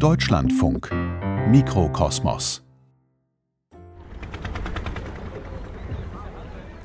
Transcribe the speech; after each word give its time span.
Deutschlandfunk 0.00 0.90
Mikrokosmos 1.50 2.62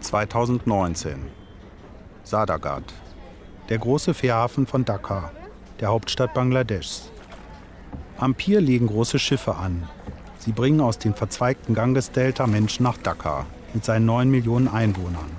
2019 0.02 1.20
Sadagat 2.23 2.84
Der 3.70 3.78
große 3.78 4.13
Fährhafen 4.13 4.68
von 4.68 4.84
Dhaka, 4.84 5.31
der 5.79 5.88
Hauptstadt 5.88 6.34
Bangladeschs. 6.34 7.10
Am 8.18 8.36
Pier 8.36 8.60
legen 8.60 8.87
große 8.87 9.17
Schiffe 9.17 9.55
an. 9.55 9.87
Sie 10.39 10.51
bringen 10.51 10.81
aus 10.81 10.97
dem 10.97 11.13
verzweigten 11.13 11.73
Gang 11.73 11.96
des 11.96 12.12
Delta 12.12 12.47
Menschen 12.47 12.83
nach 12.83 12.97
Dhaka 12.97 13.46
mit 13.73 13.85
seinen 13.85 14.05
9 14.07 14.29
Millionen 14.29 14.67
Einwohnern. 14.67 15.31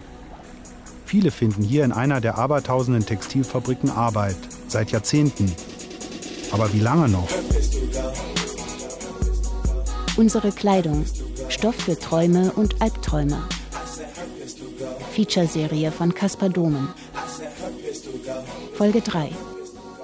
Viele 1.04 1.30
finden 1.30 1.62
hier 1.62 1.84
in 1.84 1.92
einer 1.92 2.22
der 2.22 2.38
abertausenden 2.38 3.04
Textilfabriken 3.04 3.90
Arbeit, 3.90 4.36
seit 4.66 4.92
Jahrzehnten. 4.92 5.54
Aber 6.52 6.72
wie 6.72 6.80
lange 6.80 7.08
noch? 7.08 7.28
Unsere 10.16 10.52
Kleidung. 10.52 11.04
Stoff 11.48 11.74
für 11.74 11.98
Träume 11.98 12.52
und 12.52 12.80
Albträume. 12.80 13.42
Featureserie 15.12 15.90
von 15.90 16.14
Caspar 16.14 16.48
Domen. 16.48 16.88
Folge 18.74 19.00
3. 19.00 19.30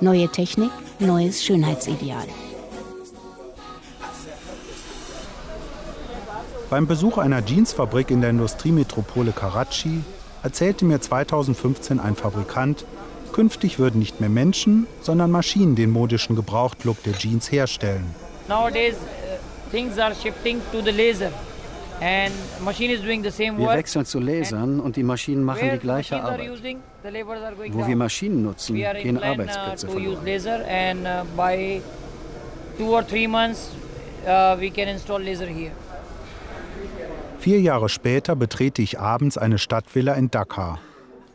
Neue 0.00 0.28
Technik, 0.28 0.70
neues 0.98 1.44
Schönheitsideal. 1.44 2.26
Beim 6.70 6.86
Besuch 6.86 7.18
einer 7.18 7.44
Jeansfabrik 7.44 8.10
in 8.10 8.22
der 8.22 8.30
Industriemetropole 8.30 9.32
Karachi 9.32 10.00
erzählte 10.42 10.86
mir 10.86 11.00
2015 11.00 12.00
ein 12.00 12.16
Fabrikant, 12.16 12.86
künftig 13.32 13.78
würden 13.78 13.98
nicht 13.98 14.20
mehr 14.20 14.28
Menschen, 14.28 14.86
sondern 15.00 15.30
Maschinen 15.30 15.74
den 15.74 15.90
modischen 15.90 16.36
Gebrauchtlook 16.36 17.02
der 17.02 17.14
Jeans 17.14 17.50
herstellen. 17.50 18.14
Nowadays 18.48 18.94
uh, 18.94 19.70
things 19.70 19.98
are 19.98 20.14
shifting 20.14 20.60
to 20.72 20.80
the 20.82 20.90
laser. 20.90 21.30
And 22.00 22.32
machine 22.64 22.92
is 22.92 23.00
doing 23.00 23.22
the 23.22 23.30
same 23.30 23.58
Wir 23.58 23.66
work. 23.66 23.76
wechseln 23.76 24.04
zu 24.04 24.18
Lasern 24.18 24.80
und 24.80 24.96
die 24.96 25.04
Maschinen 25.04 25.44
machen 25.44 25.70
die 25.72 25.78
gleiche 25.78 26.20
Arbeit. 26.22 26.50
Wo 27.70 27.86
wir. 27.86 27.96
Maschinen 27.96 28.42
nutzen, 28.42 28.74
gehen 28.74 29.18
uh, 29.18 29.22
Arbeitsplätze 29.22 29.88
verloren. 29.88 30.24
laser 30.24 30.64
and 30.68 31.06
uh, 31.06 31.24
by 31.36 31.80
two 32.76 32.88
or 32.88 33.06
three 33.06 33.28
months 33.28 33.70
we 34.58 34.70
can 34.70 34.88
install 34.88 35.20
laser 35.20 35.46
here. 35.46 35.72
Vier 37.38 37.60
Jahre 37.60 37.88
später 37.88 38.36
betrete 38.36 38.82
ich 38.82 39.00
abends 39.00 39.36
eine 39.36 39.58
Stadtvilla 39.58 40.14
in 40.14 40.30
Dhaka. 40.30 40.78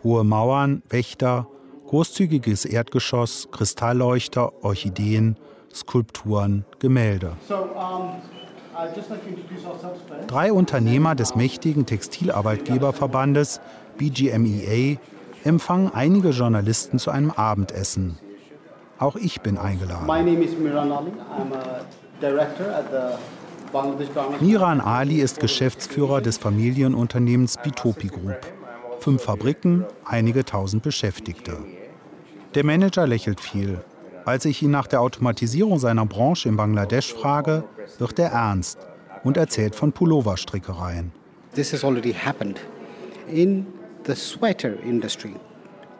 Hohe 0.04 0.24
Mauern, 0.24 0.82
Wächter, 0.90 1.48
großzügiges 1.88 2.66
Erdgeschoss, 2.66 3.48
Kristallleuchter, 3.52 4.64
Orchideen, 4.64 5.38
Skulpturen, 5.74 6.66
Gemälde. 6.80 7.34
Drei 10.28 10.54
Unternehmer 10.54 11.16
des 11.16 11.36
mächtigen 11.36 11.86
Textilarbeitgeberverbandes 11.86 13.62
BGMEA 13.98 14.98
empfangen 15.44 15.92
einige 15.94 16.30
Journalisten 16.30 17.00
zu 17.00 17.10
einem 17.10 17.32
Abendessen. 17.32 18.18
Auch 19.00 19.16
ich 19.16 19.42
bin 19.42 19.58
eingeladen. 19.58 20.08
Miran 24.40 24.82
Ali 24.82 25.22
ist 25.22 25.40
Geschäftsführer 25.40 26.22
des 26.22 26.38
Familienunternehmens 26.38 27.58
Bitopi 27.64 28.08
Group. 28.08 28.57
Fünf 29.00 29.24
Fabriken, 29.24 29.86
einige 30.06 30.44
tausend 30.44 30.84
Beschäftigte. 30.84 31.58
Der 32.56 32.66
Manager 32.66 33.08
lächelt 33.08 33.40
viel. 33.40 33.80
Als 34.26 34.46
ich 34.46 34.62
ihn 34.62 34.72
nach 34.72 34.88
der 34.88 35.02
Automatisierung 35.02 35.80
seiner 35.80 36.06
Branche 36.06 36.50
in 36.50 36.58
Bangladesch 36.58 37.14
frage, 37.14 37.64
wird 38.00 38.20
er 38.20 38.32
ernst 38.32 38.80
und 39.24 39.38
erzählt 39.38 39.76
von 39.76 39.92
Pulloverstrickereien. 39.92 41.12
This 41.54 41.72
has 41.72 41.84
already 41.84 42.14
happened 42.14 42.60
in 43.32 43.66
the 44.06 44.16
sweater 44.16 44.74
industry. 44.84 45.36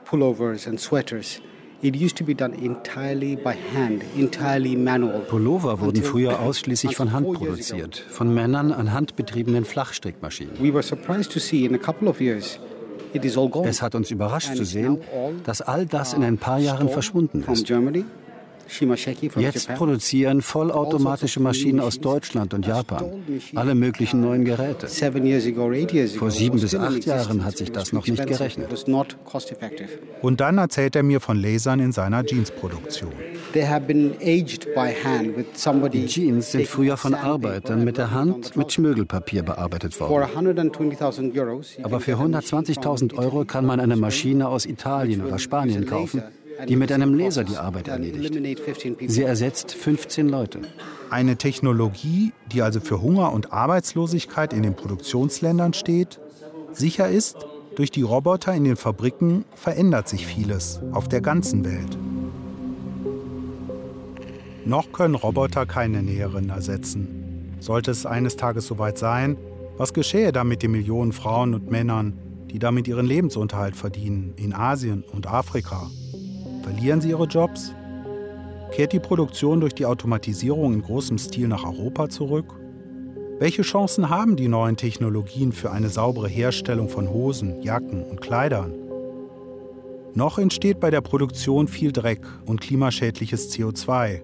Pullovers 0.06 0.68
and 0.68 0.80
sweaters. 0.80 1.42
It 1.82 1.96
used 1.96 2.18
to 2.18 2.24
be 2.24 2.34
done 2.34 2.54
entirely 2.54 3.36
by 3.36 3.54
hand, 3.76 4.04
entirely 4.18 4.76
manual. 4.76 5.20
Pullover 5.20 5.80
wurden 5.80 6.02
früher 6.02 6.40
ausschließlich 6.40 6.96
von 6.96 7.12
Hand 7.14 7.32
produziert, 7.34 8.04
von 8.10 8.34
Männern 8.34 8.72
an 8.72 8.94
handbetriebenen 8.94 9.64
Flachstrickmaschinen. 9.64 10.60
We 10.60 10.74
were 10.74 10.82
surprised 10.82 11.32
to 11.34 11.40
see 11.40 11.66
in 11.66 11.76
a 11.76 11.78
couple 11.78 12.10
of 12.10 12.20
years 12.20 12.60
Es 13.64 13.82
hat 13.82 13.96
uns 13.96 14.12
überrascht 14.12 14.56
zu 14.56 14.66
sehen, 14.66 15.00
dass 15.46 15.62
all 15.62 15.86
das 15.86 16.14
in 16.14 16.24
ein 16.24 16.38
paar 16.38 16.60
Jahren 16.60 16.90
verschwunden 16.90 17.44
ist. 17.52 17.68
Jetzt 19.38 19.68
produzieren 19.70 20.42
vollautomatische 20.42 21.40
Maschinen 21.40 21.80
aus 21.80 22.00
Deutschland 22.00 22.54
und 22.54 22.66
Japan 22.66 23.06
alle 23.56 23.76
möglichen 23.76 24.22
neuen 24.22 24.46
Geräte. 24.46 24.88
Vor 24.88 26.32
sieben 26.32 26.60
bis 26.60 26.76
acht 26.76 27.06
Jahren 27.06 27.46
hat 27.46 27.58
sich 27.58 27.72
das 27.72 27.94
noch 27.94 28.08
nicht 28.08 28.26
gerechnet. 28.26 28.70
Und 30.22 30.42
dann 30.42 30.58
erzählt 30.58 30.96
er 30.96 31.04
mir 31.04 31.20
von 31.20 31.38
Lasern 31.38 31.80
in 31.80 31.92
seiner 31.92 32.24
Jeansproduktion. 32.26 33.12
Die 35.92 36.06
Jeans 36.06 36.52
sind 36.52 36.68
früher 36.68 36.98
von 36.98 37.14
Arbeitern 37.14 37.84
mit 37.84 37.98
der 37.98 38.12
Hand 38.12 38.56
mit 38.56 38.68
trouser. 38.68 38.70
Schmirgelpapier 38.70 39.44
bearbeitet 39.44 40.00
worden. 40.00 40.28
120.000 40.38 41.38
Euros, 41.40 41.78
you 41.78 41.84
Aber 41.84 42.00
für 42.00 42.12
get 42.12 42.20
a 42.20 42.28
machine 42.28 42.64
120.000 42.64 43.10
from 43.10 43.20
Euro 43.20 43.46
kann 43.46 43.66
man 43.66 43.80
eine 43.80 43.96
Maschine 43.96 44.48
aus 44.48 44.66
Italien 44.66 45.26
oder 45.26 45.40
Spanien 45.40 45.86
kaufen, 45.86 46.24
die 46.68 46.76
mit 46.76 46.92
einem 46.92 47.14
Laser 47.14 47.44
die 47.44 47.58
Arbeit 47.58 47.88
erledigt. 47.88 48.60
Sie 49.08 49.24
ersetzt 49.24 49.74
15 49.74 50.30
Leute. 50.30 50.62
Eine 51.10 51.38
Technologie, 51.38 52.34
die 52.52 52.62
also 52.62 52.80
für 52.80 53.02
Hunger 53.02 53.32
und 53.34 53.54
Arbeitslosigkeit 53.54 54.54
in 54.54 54.64
den 54.64 54.76
Produktionsländern 54.76 55.74
steht, 55.74 56.20
sicher 56.74 57.10
ist, 57.10 57.38
durch 57.76 57.92
die 57.92 58.02
Roboter 58.02 58.54
in 58.56 58.64
den 58.64 58.76
Fabriken 58.76 59.46
verändert 59.54 60.10
sich 60.10 60.26
vieles 60.26 60.82
auf 60.94 61.08
der 61.08 61.22
ganzen 61.22 61.64
Welt. 61.64 61.98
Noch 64.66 64.92
können 64.92 65.16
Roboter 65.16 65.66
keine 65.66 66.02
Näherinnen 66.02 66.50
ersetzen. 66.50 67.56
Sollte 67.60 67.92
es 67.92 68.06
eines 68.06 68.36
Tages 68.36 68.68
soweit 68.68 68.98
sein, 68.98 69.38
was 69.78 69.94
geschähe 69.94 70.32
dann 70.32 70.48
mit 70.48 70.64
den 70.64 70.72
Millionen 70.72 71.14
Frauen 71.14 71.54
und 71.54 71.70
Männern, 71.70 72.18
die 72.52 72.60
damit 72.60 72.88
ihren 72.88 73.06
Lebensunterhalt 73.06 73.76
verdienen, 73.76 74.34
in 74.38 74.54
Asien 74.54 75.04
und 75.04 75.28
Afrika? 75.28 75.90
Verlieren 76.68 77.00
sie 77.00 77.12
ihre 77.12 77.28
Jobs? 77.28 77.74
Kehrt 78.74 78.92
die 78.92 79.00
Produktion 79.00 79.62
durch 79.62 79.74
die 79.74 79.86
Automatisierung 79.86 80.74
in 80.74 80.82
großem 80.82 81.18
Stil 81.18 81.48
nach 81.48 81.64
Europa 81.64 82.10
zurück? 82.10 82.60
Welche 83.40 83.62
Chancen 83.62 84.10
haben 84.10 84.36
die 84.36 84.50
neuen 84.50 84.76
Technologien 84.76 85.54
für 85.54 85.72
eine 85.72 85.88
saubere 85.88 86.28
Herstellung 86.28 86.90
von 86.90 87.10
Hosen, 87.10 87.62
Jacken 87.62 88.04
und 88.04 88.20
Kleidern? 88.20 88.74
Noch 90.14 90.40
entsteht 90.40 90.82
bei 90.82 90.92
der 90.92 91.00
Produktion 91.00 91.70
viel 91.70 91.94
Dreck 91.94 92.28
und 92.46 92.60
klimaschädliches 92.60 93.50
CO2. 93.54 94.22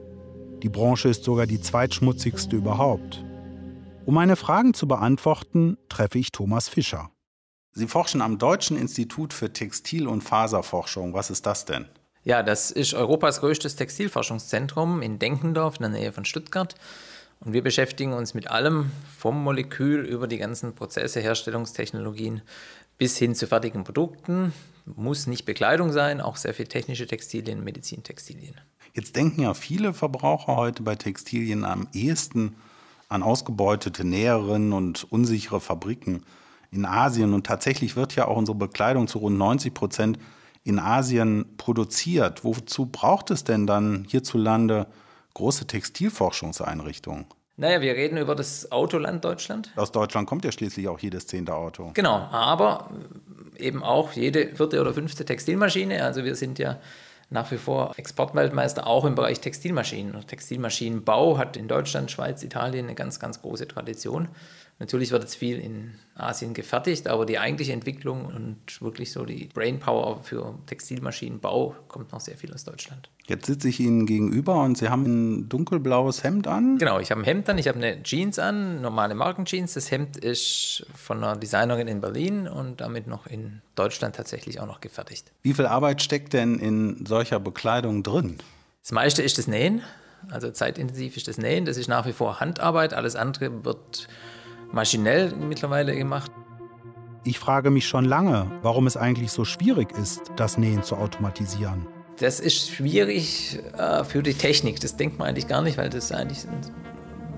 Die 0.63 0.69
Branche 0.69 1.07
ist 1.07 1.23
sogar 1.23 1.47
die 1.47 1.61
zweitschmutzigste 1.61 2.57
überhaupt. 2.57 3.23
Um 4.03 4.15
meine 4.15 4.35
Fragen 4.35 4.73
zu 4.73 4.85
beantworten, 4.85 5.77
treffe 5.87 6.19
ich 6.19 6.33
Thomas 6.33 6.67
Fischer. 6.67 7.09
Sie 7.71 7.87
forschen 7.87 8.21
am 8.21 8.37
Deutschen 8.37 8.75
Institut 8.75 9.31
für 9.31 9.53
Textil- 9.53 10.07
und 10.07 10.25
Faserforschung. 10.25 11.13
Was 11.13 11.29
ist 11.29 11.45
das 11.45 11.63
denn? 11.63 11.85
Ja, 12.25 12.41
das 12.41 12.71
ist 12.71 12.93
Europas 12.93 13.41
größtes 13.41 13.75
Textilforschungszentrum 13.75 15.01
in 15.01 15.19
Denkendorf 15.19 15.75
in 15.75 15.81
der 15.81 15.89
Nähe 15.89 16.11
von 16.13 16.23
Stuttgart. 16.23 16.75
Und 17.41 17.51
wir 17.51 17.61
beschäftigen 17.61 18.13
uns 18.13 18.33
mit 18.33 18.49
allem 18.49 18.91
vom 19.17 19.43
Molekül 19.43 20.05
über 20.05 20.27
die 20.27 20.37
ganzen 20.37 20.73
Prozesse, 20.73 21.19
Herstellungstechnologien 21.19 22.41
bis 22.97 23.17
hin 23.17 23.35
zu 23.35 23.47
fertigen 23.47 23.83
Produkten. 23.83 24.53
Muss 24.85 25.27
nicht 25.27 25.43
Bekleidung 25.43 25.91
sein, 25.91 26.21
auch 26.21 26.37
sehr 26.37 26.53
viel 26.53 26.67
technische 26.67 27.07
Textilien, 27.07 27.63
Medizintextilien. 27.63 28.55
Jetzt 28.93 29.17
denken 29.17 29.41
ja 29.41 29.53
viele 29.53 29.93
Verbraucher 29.93 30.55
heute 30.55 30.83
bei 30.83 30.95
Textilien 30.95 31.65
am 31.65 31.87
ehesten 31.93 32.55
an 33.09 33.23
ausgebeutete 33.23 34.05
Näherinnen 34.05 34.71
und 34.71 35.11
unsichere 35.11 35.59
Fabriken 35.59 36.23
in 36.71 36.85
Asien. 36.85 37.33
Und 37.33 37.45
tatsächlich 37.45 37.97
wird 37.97 38.15
ja 38.15 38.27
auch 38.27 38.37
unsere 38.37 38.57
Bekleidung 38.57 39.07
zu 39.07 39.17
rund 39.17 39.37
90 39.37 39.73
Prozent 39.73 40.19
in 40.63 40.79
Asien 40.79 41.45
produziert. 41.57 42.43
Wozu 42.43 42.85
braucht 42.85 43.31
es 43.31 43.43
denn 43.43 43.67
dann 43.67 44.05
hierzulande 44.09 44.87
große 45.33 45.67
Textilforschungseinrichtungen? 45.67 47.25
Naja, 47.55 47.81
wir 47.81 47.93
reden 47.93 48.17
über 48.17 48.35
das 48.35 48.71
Autoland 48.71 49.23
Deutschland. 49.23 49.71
Aus 49.75 49.91
Deutschland 49.91 50.27
kommt 50.27 50.43
ja 50.43 50.51
schließlich 50.51 50.87
auch 50.87 50.99
jedes 50.99 51.27
zehnte 51.27 51.53
Auto. 51.53 51.91
Genau, 51.93 52.15
aber 52.31 52.89
eben 53.57 53.83
auch 53.83 54.13
jede 54.13 54.55
vierte 54.55 54.81
oder 54.81 54.93
fünfte 54.93 55.23
Textilmaschine. 55.23 56.03
Also 56.03 56.23
wir 56.23 56.35
sind 56.35 56.57
ja 56.57 56.79
nach 57.29 57.51
wie 57.51 57.57
vor 57.57 57.93
Exportweltmeister 57.97 58.87
auch 58.87 59.05
im 59.05 59.15
Bereich 59.15 59.39
Textilmaschinen. 59.39 60.25
Textilmaschinenbau 60.25 61.37
hat 61.37 61.57
in 61.57 61.67
Deutschland, 61.67 62.11
Schweiz, 62.11 62.43
Italien 62.43 62.85
eine 62.85 62.95
ganz, 62.95 63.19
ganz 63.19 63.41
große 63.41 63.67
Tradition. 63.67 64.29
Natürlich 64.79 65.11
wird 65.11 65.23
jetzt 65.23 65.35
viel 65.35 65.59
in 65.59 65.93
Asien 66.15 66.53
gefertigt, 66.53 67.07
aber 67.07 67.25
die 67.25 67.39
eigentliche 67.39 67.73
Entwicklung 67.73 68.25
und 68.25 68.81
wirklich 68.81 69.11
so 69.11 69.25
die 69.25 69.49
Brainpower 69.53 70.23
für 70.23 70.59
Textilmaschinenbau 70.65 71.75
kommt 71.87 72.11
noch 72.11 72.19
sehr 72.19 72.37
viel 72.37 72.53
aus 72.53 72.63
Deutschland. 72.63 73.09
Jetzt 73.25 73.45
sitze 73.45 73.69
ich 73.69 73.79
Ihnen 73.79 74.05
gegenüber 74.05 74.61
und 74.61 74.77
Sie 74.77 74.89
haben 74.89 75.05
ein 75.05 75.49
dunkelblaues 75.49 76.23
Hemd 76.23 76.47
an. 76.47 76.77
Genau, 76.77 76.99
ich 76.99 77.11
habe 77.11 77.21
ein 77.21 77.23
Hemd 77.23 77.49
an, 77.49 77.57
ich 77.57 77.67
habe 77.67 77.77
eine 77.77 78.03
Jeans 78.03 78.37
an, 78.37 78.81
normale 78.81 79.15
Markenjeans. 79.15 79.73
Das 79.73 79.91
Hemd 79.91 80.17
ist 80.17 80.85
von 80.93 81.23
einer 81.23 81.37
Designerin 81.37 81.87
in 81.87 82.01
Berlin 82.01 82.47
und 82.47 82.81
damit 82.81 83.07
noch 83.07 83.25
in 83.25 83.61
Deutschland 83.75 84.15
tatsächlich 84.15 84.59
auch 84.59 84.67
noch 84.67 84.81
gefertigt. 84.81 85.31
Wie 85.41 85.53
viel 85.53 85.65
Arbeit 85.65 86.01
steckt 86.01 86.33
denn 86.33 86.59
in 86.59 87.05
solcher 87.05 87.39
Bekleidung 87.39 88.03
drin? 88.03 88.39
Das 88.81 88.91
meiste 88.91 89.21
ist 89.23 89.37
das 89.37 89.47
Nähen. 89.47 89.81
Also 90.29 90.51
zeitintensiv 90.51 91.15
ist 91.15 91.27
das 91.27 91.37
Nähen. 91.37 91.65
Das 91.65 91.77
ist 91.77 91.87
nach 91.87 92.05
wie 92.05 92.13
vor 92.13 92.39
Handarbeit. 92.39 92.93
Alles 92.93 93.15
andere 93.15 93.63
wird 93.63 94.07
maschinell 94.73 95.33
mittlerweile 95.35 95.95
gemacht. 95.95 96.31
Ich 97.23 97.39
frage 97.39 97.69
mich 97.69 97.87
schon 97.87 98.03
lange, 98.03 98.51
warum 98.61 98.85
es 98.85 98.97
eigentlich 98.97 99.31
so 99.31 99.45
schwierig 99.45 99.91
ist, 99.97 100.31
das 100.35 100.57
Nähen 100.57 100.83
zu 100.83 100.97
automatisieren. 100.97 101.87
Das 102.17 102.39
ist 102.39 102.69
schwierig 102.69 103.59
äh, 103.77 104.03
für 104.03 104.21
die 104.21 104.33
Technik. 104.33 104.79
Das 104.81 104.97
denkt 104.97 105.17
man 105.19 105.29
eigentlich 105.29 105.47
gar 105.47 105.61
nicht, 105.61 105.77
weil 105.77 105.89
das 105.89 106.11
eigentlich 106.11 106.45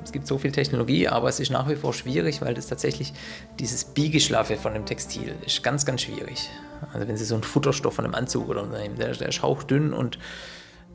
es 0.04 0.12
gibt 0.12 0.28
so 0.28 0.38
viel 0.38 0.52
Technologie, 0.52 1.08
aber 1.08 1.30
es 1.30 1.40
ist 1.40 1.50
nach 1.50 1.68
wie 1.68 1.76
vor 1.76 1.92
schwierig, 1.92 2.40
weil 2.42 2.54
das 2.54 2.68
tatsächlich 2.68 3.12
dieses 3.60 3.84
Biegeschlaffe 3.84 4.56
von 4.56 4.74
dem 4.74 4.86
Textil 4.86 5.34
ist 5.44 5.64
ganz, 5.64 5.84
ganz 5.84 6.04
schwierig. 6.04 6.48
Also 6.94 7.08
wenn 7.08 7.18
Sie 7.18 7.26
so 7.26 7.34
einen 7.34 7.44
Futterstoff 7.44 7.96
von 7.96 8.06
einem 8.06 8.14
Anzug 8.14 8.48
oder 8.48 8.68
nehmen, 8.68 8.98
der, 8.98 9.14
der 9.14 9.30
ist 9.30 9.42
hauchdünn 9.42 9.94
und 9.94 10.20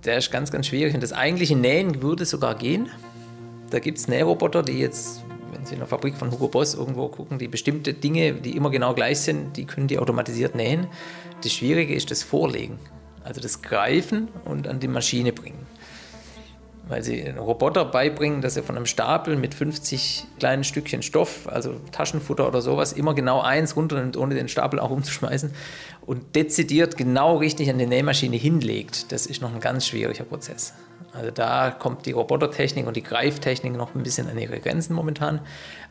der 0.05 0.19
ist 0.19 0.31
ganz, 0.31 0.53
ganz 0.53 0.69
schwierig. 0.69 0.95
Und 0.95 1.03
das 1.03 1.13
eigentliche 1.13 1.57
Nähen 1.57 2.03
würde 2.03 2.25
sogar 2.25 2.55
gehen. 2.55 2.89
Da 3.71 3.81
gibt 3.81 3.99
es 3.99 4.07
Nähroboter, 4.07 4.63
die 4.63 4.79
jetzt 4.79 5.25
wenn 5.53 5.67
Sie 5.67 5.75
in 5.75 5.81
der 5.81 5.89
Fabrik 5.89 6.17
von 6.17 6.31
Hugo 6.31 6.49
Boss 6.49 6.75
irgendwo 6.75 7.09
gucken, 7.09 7.39
die 7.39 7.49
bestimmte 7.49 7.95
Dinge, 7.95 8.35
die 8.35 8.57
immer 8.57 8.71
genau 8.71 8.95
gleich 8.95 9.21
sind, 9.21 9.57
die 9.57 9.65
können 9.65 9.89
die 9.89 9.99
automatisiert 9.99 10.55
nähen. 10.55 10.87
Das 11.43 11.53
Schwierige 11.53 11.95
ist 11.95 12.11
das 12.11 12.23
Vorlegen, 12.23 12.79
also 13.25 13.41
das 13.41 13.63
Greifen 13.63 14.29
und 14.45 14.69
an 14.69 14.81
die 14.81 14.89
Maschine 14.89 15.33
bringen. 15.33 15.67
Weil 16.89 17.05
sie 17.05 17.23
einen 17.23 17.39
Roboter 17.39 17.85
beibringen, 17.85 18.43
dass 18.43 18.57
er 18.57 18.65
von 18.65 18.77
einem 18.77 18.87
Stapel 18.87 19.37
mit 19.37 19.55
50 19.55 20.27
kleinen 20.39 20.65
Stückchen 20.65 21.03
Stoff, 21.03 21.47
also 21.47 21.75
Taschenfutter 21.93 22.49
oder 22.49 22.63
sowas, 22.63 22.93
immer 22.93 23.15
genau 23.15 23.41
eins 23.41 23.77
runternimmt, 23.77 24.17
ohne 24.17 24.35
den 24.35 24.49
Stapel 24.49 24.81
auch 24.81 24.91
umzuschmeißen 24.91 25.53
und 26.05 26.35
dezidiert 26.35 26.97
genau 26.97 27.37
richtig 27.37 27.71
an 27.71 27.79
die 27.79 27.87
Nähmaschine 27.87 28.37
hinlegt. 28.37 29.13
Das 29.13 29.27
ist 29.27 29.41
noch 29.41 29.55
ein 29.55 29.61
ganz 29.61 29.87
schwieriger 29.87 30.25
Prozess. 30.25 30.75
Also 31.13 31.31
da 31.31 31.71
kommt 31.71 32.07
die 32.07 32.13
Robotertechnik 32.13 32.87
und 32.87 32.97
die 32.97 33.03
Greiftechnik 33.03 33.77
noch 33.77 33.95
ein 33.95 34.03
bisschen 34.03 34.29
an 34.29 34.39
ihre 34.39 34.61
Grenzen 34.61 34.95
momentan. 34.95 35.41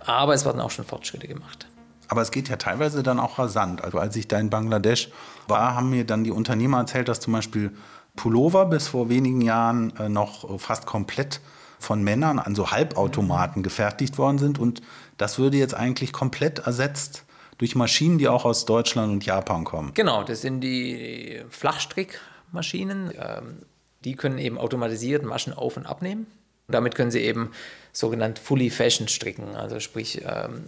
Aber 0.06 0.34
es 0.34 0.46
werden 0.46 0.62
auch 0.62 0.72
schon 0.72 0.86
Fortschritte 0.86 1.28
gemacht. 1.28 1.68
Aber 2.08 2.22
es 2.22 2.32
geht 2.32 2.50
ja 2.50 2.56
teilweise 2.56 3.04
dann 3.04 3.20
auch 3.20 3.38
rasant. 3.38 3.84
Also 3.84 4.00
als 4.00 4.16
ich 4.16 4.28
da 4.28 4.40
in 4.40 4.50
Bangladesch 4.50 5.10
war, 5.48 5.76
haben 5.76 5.92
mir 5.92 6.06
dann 6.06 6.24
die 6.24 6.32
Unternehmer 6.32 6.80
erzählt, 6.80 7.08
dass 7.08 7.20
zum 7.20 7.34
Beispiel 7.34 7.72
Pullover 8.16 8.66
bis 8.66 8.88
vor 8.88 9.10
wenigen 9.10 9.42
Jahren 9.42 9.96
äh, 9.98 10.10
noch 10.10 10.60
fast 10.60 10.86
komplett 10.86 11.40
von 11.78 12.04
Männern 12.04 12.40
an 12.40 12.56
so 12.56 12.72
Halbautomaten 12.72 13.64
gefertigt 13.64 14.18
worden 14.18 14.38
sind. 14.38 14.60
Und 14.60 14.82
das 15.18 15.40
würde 15.40 15.58
jetzt 15.58 15.74
eigentlich 15.74 16.12
komplett 16.12 16.60
ersetzt 16.60 17.26
durch 17.58 17.76
Maschinen, 17.76 18.18
die 18.18 18.28
auch 18.28 18.46
aus 18.46 18.66
Deutschland 18.66 19.12
und 19.12 19.26
Japan 19.26 19.64
kommen. 19.64 19.92
Genau, 19.94 20.24
das 20.24 20.42
sind 20.42 20.62
die 20.62 21.42
Flachstrickmaschinen. 21.50 23.12
Ähm, 23.18 23.60
die 24.06 24.16
können 24.16 24.38
eben 24.38 24.58
automatisiert 24.58 25.24
Maschen 25.24 25.54
auf- 25.54 25.78
und 25.78 25.86
abnehmen. 25.86 26.28
Und 26.68 26.74
damit 26.74 26.96
können 26.96 27.12
sie 27.12 27.22
eben 27.22 27.52
sogenannt 27.92 28.40
Fully 28.40 28.70
Fashion 28.70 29.08
stricken, 29.08 29.56
also 29.56 29.80
sprich 29.80 30.22
ähm, 30.24 30.66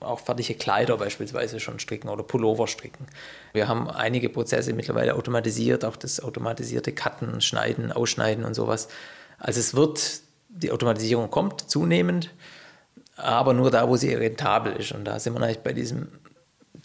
auch 0.00 0.20
fertige 0.20 0.54
Kleider 0.54 0.96
beispielsweise 0.96 1.60
schon 1.60 1.78
stricken 1.78 2.08
oder 2.08 2.22
Pullover 2.22 2.66
stricken. 2.66 3.06
Wir 3.52 3.68
haben 3.68 3.88
einige 3.88 4.28
Prozesse 4.28 4.72
mittlerweile 4.72 5.14
automatisiert, 5.14 5.84
auch 5.84 5.96
das 5.96 6.20
automatisierte 6.20 6.92
Cutten, 6.92 7.40
Schneiden, 7.40 7.92
Ausschneiden 7.92 8.44
und 8.44 8.54
sowas. 8.54 8.88
Also 9.38 9.60
es 9.60 9.74
wird, 9.74 10.20
die 10.48 10.70
Automatisierung 10.70 11.30
kommt 11.30 11.70
zunehmend, 11.70 12.32
aber 13.16 13.54
nur 13.54 13.70
da, 13.70 13.88
wo 13.88 13.96
sie 13.96 14.12
rentabel 14.14 14.72
ist. 14.74 14.92
Und 14.92 15.04
da 15.04 15.18
sind 15.18 15.34
wir 15.34 15.42
eigentlich 15.42 15.60
bei 15.60 15.72
diesem 15.72 16.08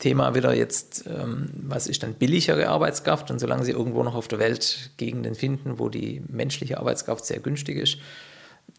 Thema 0.02 0.36
wieder 0.36 0.54
jetzt, 0.54 1.06
ähm, 1.08 1.50
was 1.54 1.88
ist 1.88 2.04
dann 2.04 2.16
billigere 2.16 2.68
Arbeitskraft? 2.68 3.32
Und 3.32 3.40
solange 3.40 3.64
sie 3.64 3.72
irgendwo 3.72 4.04
noch 4.04 4.16
auf 4.16 4.28
der 4.28 4.40
Welt 4.40 4.92
Gegenden 4.98 5.36
finden, 5.36 5.80
wo 5.80 5.88
die 5.88 6.22
menschliche 6.28 6.80
Arbeitskraft 6.80 7.24
sehr 7.24 7.40
günstig 7.40 7.78
ist, 7.78 7.98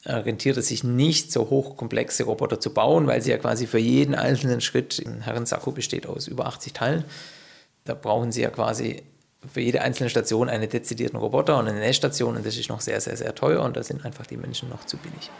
äh, 0.04 0.14
rentiert 0.14 0.56
es 0.56 0.68
sich 0.68 0.84
nicht, 0.84 1.32
so 1.32 1.48
hochkomplexe 1.48 2.24
Roboter 2.24 2.60
zu 2.60 2.74
bauen, 2.74 3.06
weil 3.06 3.22
sie 3.22 3.30
ja 3.30 3.38
quasi 3.38 3.66
für 3.66 3.78
jeden 3.78 4.14
einzelnen 4.14 4.60
Schritt, 4.60 5.02
ein 5.06 5.22
Herrensakko 5.22 5.70
besteht 5.70 6.06
aus 6.06 6.26
über 6.26 6.46
80 6.46 6.72
Teilen, 6.72 7.04
da 7.84 7.94
brauchen 7.94 8.32
sie 8.32 8.42
ja 8.42 8.50
quasi 8.50 9.02
für 9.50 9.60
jede 9.60 9.80
einzelne 9.80 10.10
Station 10.10 10.48
einen 10.48 10.68
dezidierten 10.68 11.18
Roboter 11.18 11.58
und 11.58 11.68
eine 11.68 11.78
Nähstation 11.78 12.36
und 12.36 12.44
das 12.44 12.56
ist 12.56 12.68
noch 12.68 12.80
sehr, 12.80 13.00
sehr, 13.00 13.16
sehr 13.16 13.34
teuer 13.34 13.62
und 13.62 13.76
da 13.76 13.82
sind 13.82 14.04
einfach 14.04 14.26
die 14.26 14.36
Menschen 14.36 14.68
noch 14.68 14.84
zu 14.86 14.96
billig. 14.96 15.30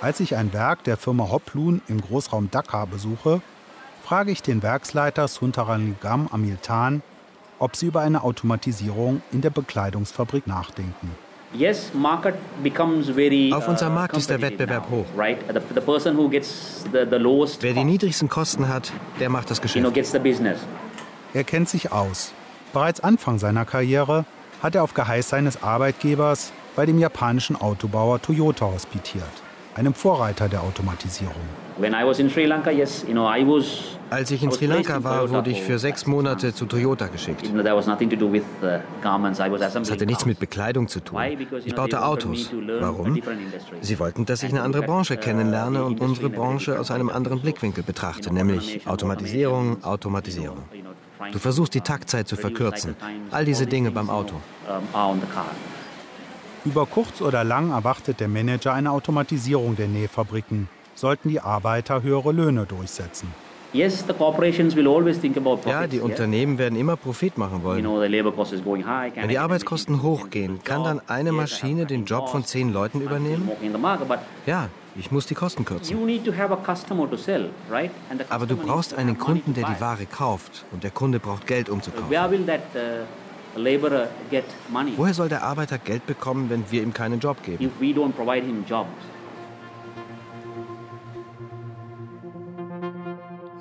Als 0.00 0.18
ich 0.20 0.34
ein 0.34 0.52
Werk 0.52 0.84
der 0.84 0.96
Firma 0.96 1.30
Hoplun 1.30 1.82
im 1.88 2.00
Großraum 2.00 2.50
Dhaka 2.50 2.86
besuche, 2.86 3.42
frage 4.04 4.30
ich 4.30 4.42
den 4.42 4.62
Werksleiter 4.62 5.28
Suntaranigam 5.28 6.28
Amiltan, 6.32 7.02
ob 7.58 7.76
sie 7.76 7.86
über 7.86 8.00
eine 8.00 8.22
Automatisierung 8.22 9.22
in 9.32 9.40
der 9.40 9.50
Bekleidungsfabrik 9.50 10.46
nachdenken. 10.46 11.10
Auf 13.52 13.68
unserem 13.68 13.94
Markt 13.94 14.16
ist 14.16 14.30
der 14.30 14.40
Wettbewerb 14.40 14.88
hoch. 14.88 15.06
Wer 17.60 17.72
die 17.74 17.84
niedrigsten 17.84 18.28
Kosten 18.28 18.68
hat, 18.68 18.92
der 19.18 19.28
macht 19.30 19.50
das 19.50 19.60
Geschäft. 19.60 19.84
Er 21.34 21.44
kennt 21.44 21.68
sich 21.68 21.92
aus. 21.92 22.32
Bereits 22.72 23.00
Anfang 23.00 23.38
seiner 23.38 23.64
Karriere 23.64 24.24
hat 24.62 24.74
er 24.76 24.84
auf 24.84 24.94
Geheiß 24.94 25.28
seines 25.28 25.62
Arbeitgebers 25.62 26.52
bei 26.76 26.86
dem 26.86 26.98
japanischen 26.98 27.56
Autobauer 27.56 28.22
Toyota 28.22 28.66
hospitiert, 28.66 29.24
einem 29.80 29.94
Vorreiter 29.94 30.48
der 30.48 30.62
Automatisierung. 30.62 31.34
Als 34.10 34.30
ich 34.30 34.42
in 34.42 34.52
Sri 34.52 34.66
Lanka 34.66 35.02
war, 35.02 35.30
wurde 35.30 35.50
ich 35.50 35.62
für 35.62 35.78
sechs 35.78 36.06
Monate 36.06 36.52
zu 36.52 36.66
Toyota 36.66 37.06
geschickt. 37.06 37.50
Uh, 37.50 37.60
es 39.80 39.90
hatte 39.90 40.04
nichts 40.04 40.26
mit 40.26 40.38
Bekleidung 40.38 40.88
zu 40.88 41.00
tun. 41.00 41.18
Ich 41.64 41.74
baute 41.74 42.04
Autos. 42.04 42.50
Warum? 42.80 43.22
Sie 43.80 43.98
wollten, 43.98 44.26
dass 44.26 44.42
ich 44.42 44.50
eine 44.50 44.60
andere 44.62 44.82
Branche 44.82 45.16
kennenlerne 45.16 45.82
und 45.84 46.00
unsere 46.02 46.28
Branche 46.28 46.78
aus 46.78 46.90
einem 46.90 47.08
anderen 47.08 47.40
Blickwinkel 47.40 47.82
betrachte, 47.82 48.34
nämlich 48.34 48.86
Automatisierung, 48.86 49.82
Automatisierung. 49.82 50.58
Du 51.32 51.38
versuchst 51.38 51.72
die 51.74 51.80
Taktzeit 51.80 52.28
zu 52.28 52.36
verkürzen. 52.36 52.96
All 53.30 53.46
diese 53.46 53.66
Dinge 53.66 53.90
beim 53.90 54.10
Auto. 54.10 54.34
Über 56.66 56.84
kurz 56.84 57.22
oder 57.22 57.42
lang 57.42 57.70
erwartet 57.70 58.20
der 58.20 58.28
Manager 58.28 58.74
eine 58.74 58.90
Automatisierung 58.90 59.76
der 59.76 59.88
Nähfabriken 59.88 60.68
sollten 60.94 61.30
die 61.30 61.40
Arbeiter 61.40 62.02
höhere 62.02 62.32
Löhne 62.32 62.66
durchsetzen. 62.66 63.32
Ja, 63.72 63.86
die 65.86 66.00
Unternehmen 66.00 66.58
werden 66.58 66.76
immer 66.78 66.96
Profit 66.96 67.38
machen 67.38 67.62
wollen. 67.62 67.84
Wenn 67.84 69.28
die 69.28 69.38
Arbeitskosten 69.38 70.02
hochgehen, 70.02 70.62
kann 70.64 70.84
dann 70.84 71.00
eine 71.06 71.32
Maschine 71.32 71.86
den 71.86 72.04
Job 72.04 72.28
von 72.28 72.44
zehn 72.44 72.72
Leuten 72.72 73.00
übernehmen? 73.00 73.48
Ja, 74.44 74.68
ich 74.96 75.10
muss 75.12 75.26
die 75.26 75.34
Kosten 75.34 75.64
kürzen. 75.64 75.96
Aber 78.28 78.46
du 78.46 78.56
brauchst 78.56 78.94
einen 78.94 79.18
Kunden, 79.18 79.54
der 79.54 79.66
die 79.66 79.80
Ware 79.80 80.04
kauft. 80.04 80.66
Und 80.72 80.82
der 80.82 80.90
Kunde 80.90 81.20
braucht 81.20 81.46
Geld, 81.46 81.70
um 81.70 81.80
zu 81.80 81.90
kaufen. 81.92 82.12
Woher 83.54 85.14
soll 85.14 85.28
der 85.28 85.42
Arbeiter 85.42 85.78
Geld 85.78 86.06
bekommen, 86.06 86.50
wenn 86.50 86.70
wir 86.70 86.82
ihm 86.82 86.94
keinen 86.94 87.20
Job 87.20 87.42
geben? 87.42 87.70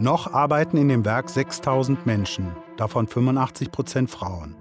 Noch 0.01 0.33
arbeiten 0.33 0.77
in 0.77 0.87
dem 0.87 1.03
Werk 1.03 1.29
6000 1.29 2.05
Menschen, 2.05 2.55
davon 2.77 3.07
85 3.07 3.71
Prozent 3.71 4.09
Frauen. 4.09 4.55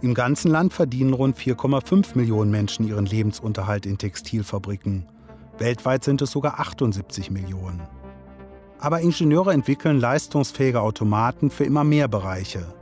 Im 0.00 0.14
ganzen 0.14 0.50
Land 0.50 0.72
verdienen 0.72 1.12
rund 1.12 1.36
4,5 1.36 2.16
Millionen 2.16 2.50
Menschen 2.50 2.86
ihren 2.86 3.04
Lebensunterhalt 3.04 3.84
in 3.84 3.98
Textilfabriken. 3.98 5.06
Weltweit 5.58 6.04
sind 6.04 6.22
es 6.22 6.30
sogar 6.30 6.60
78 6.60 7.30
Millionen. 7.30 7.82
Aber 8.78 9.00
Ingenieure 9.00 9.52
entwickeln 9.52 9.98
leistungsfähige 9.98 10.80
Automaten 10.80 11.50
für 11.50 11.64
immer 11.64 11.82
mehr 11.82 12.06
Bereiche. 12.06 12.77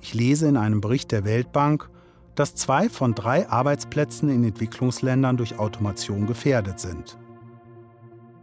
Ich 0.00 0.14
lese 0.14 0.48
in 0.48 0.56
einem 0.56 0.80
Bericht 0.80 1.12
der 1.12 1.24
Weltbank, 1.24 1.90
dass 2.34 2.54
zwei 2.54 2.88
von 2.88 3.14
drei 3.14 3.48
Arbeitsplätzen 3.48 4.28
in 4.28 4.44
Entwicklungsländern 4.44 5.36
durch 5.36 5.58
Automation 5.58 6.26
gefährdet 6.26 6.78
sind. 6.78 7.18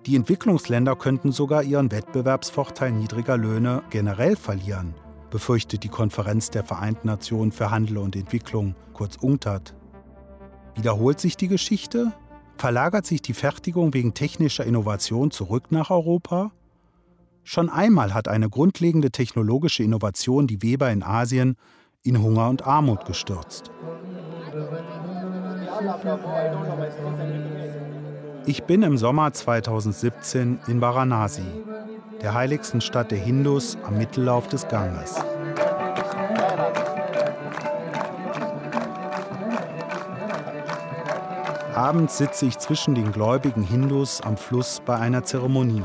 Die 0.06 0.16
Entwicklungsländer 0.16 0.96
könnten 0.96 1.32
sogar 1.32 1.64
ihren 1.64 1.92
Wettbewerbsvorteil 1.92 2.92
niedriger 2.92 3.38
Löhne 3.38 3.82
generell 3.90 4.36
verlieren, 4.36 4.94
befürchtet 5.32 5.84
die 5.84 5.90
Konferenz 5.90 6.52
der 6.52 6.64
Vereinten 6.64 7.08
Nationen 7.08 7.52
für 7.52 7.72
Handel 7.72 7.98
und 7.98 8.16
Entwicklung, 8.16 8.76
kurz 8.94 9.16
UNCTAD. 9.16 9.74
Wiederholt 10.76 11.20
sich 11.20 11.38
die 11.38 11.48
Geschichte? 11.48 12.12
Verlagert 12.58 13.06
sich 13.06 13.22
die 13.22 13.34
Fertigung 13.34 13.94
wegen 13.94 14.14
technischer 14.14 14.66
Innovation 14.66 15.32
zurück 15.32 15.72
nach 15.72 15.90
Europa? 15.90 16.52
Schon 17.48 17.70
einmal 17.70 18.16
hat 18.16 18.28
eine 18.28 18.50
grundlegende 18.50 19.12
technologische 19.12 19.84
Innovation 19.84 20.48
die 20.48 20.64
Weber 20.64 20.90
in 20.90 21.04
Asien 21.04 21.58
in 22.02 22.20
Hunger 22.20 22.50
und 22.50 22.66
Armut 22.66 23.06
gestürzt. 23.06 23.70
Ich 28.48 28.64
bin 28.64 28.82
im 28.82 28.98
Sommer 28.98 29.32
2017 29.32 30.60
in 30.68 30.82
Varanasi, 30.82 31.44
der 32.24 32.34
heiligsten 32.34 32.82
Stadt 32.82 33.12
der 33.12 33.20
Hindus 33.20 33.78
am 33.84 34.00
Mittellauf 34.00 34.48
des 34.48 34.68
Ganges. 34.68 35.14
Abends 41.76 42.18
sitze 42.18 42.48
ich 42.48 42.58
zwischen 42.58 42.96
den 42.96 43.12
gläubigen 43.12 43.62
Hindus 43.62 44.20
am 44.22 44.36
Fluss 44.36 44.82
bei 44.84 44.98
einer 44.98 45.24
Zeremonie. 45.24 45.84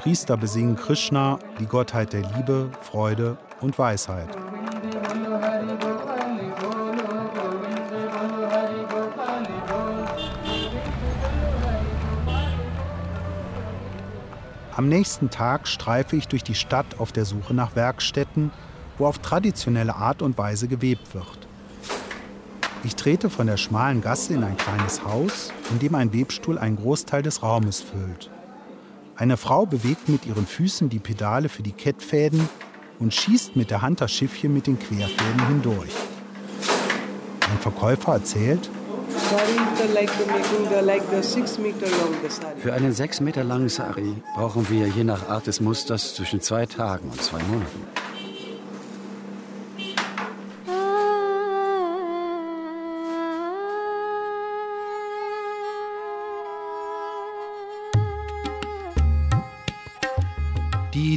Priester 0.00 0.38
besingen 0.38 0.76
Krishna, 0.76 1.38
die 1.58 1.66
Gottheit 1.66 2.14
der 2.14 2.22
Liebe, 2.22 2.70
Freude 2.80 3.36
und 3.60 3.78
Weisheit. 3.78 4.30
Am 14.74 14.88
nächsten 14.88 15.28
Tag 15.28 15.68
streife 15.68 16.16
ich 16.16 16.28
durch 16.28 16.44
die 16.44 16.54
Stadt 16.54 16.98
auf 16.98 17.12
der 17.12 17.26
Suche 17.26 17.52
nach 17.52 17.76
Werkstätten, 17.76 18.52
wo 18.96 19.04
auf 19.04 19.18
traditionelle 19.18 19.96
Art 19.96 20.22
und 20.22 20.38
Weise 20.38 20.66
gewebt 20.66 21.12
wird. 21.12 21.46
Ich 22.84 22.96
trete 22.96 23.28
von 23.28 23.46
der 23.46 23.58
schmalen 23.58 24.00
Gasse 24.00 24.32
in 24.32 24.44
ein 24.44 24.56
kleines 24.56 25.04
Haus, 25.04 25.52
in 25.70 25.78
dem 25.78 25.94
ein 25.94 26.14
Webstuhl 26.14 26.56
einen 26.56 26.76
Großteil 26.76 27.20
des 27.20 27.42
Raumes 27.42 27.82
füllt. 27.82 28.30
Eine 29.20 29.36
Frau 29.36 29.66
bewegt 29.66 30.08
mit 30.08 30.24
ihren 30.24 30.46
Füßen 30.46 30.88
die 30.88 30.98
Pedale 30.98 31.50
für 31.50 31.62
die 31.62 31.72
Kettfäden 31.72 32.48
und 32.98 33.12
schießt 33.12 33.54
mit 33.54 33.70
der 33.70 33.82
Hand 33.82 34.00
das 34.00 34.12
Schiffchen 34.12 34.54
mit 34.54 34.66
den 34.66 34.78
Querfäden 34.78 35.46
hindurch. 35.46 35.90
Ein 37.40 37.58
Verkäufer 37.58 38.14
erzählt, 38.14 38.70
für 42.62 42.72
einen 42.72 42.92
sechs 42.94 43.20
Meter 43.20 43.44
langen 43.44 43.68
Sari 43.68 44.14
brauchen 44.34 44.70
wir 44.70 44.88
je 44.88 45.04
nach 45.04 45.28
Art 45.28 45.46
des 45.46 45.60
Musters 45.60 46.14
zwischen 46.14 46.40
zwei 46.40 46.64
Tagen 46.64 47.10
und 47.10 47.22
zwei 47.22 47.42
Monaten. 47.42 48.09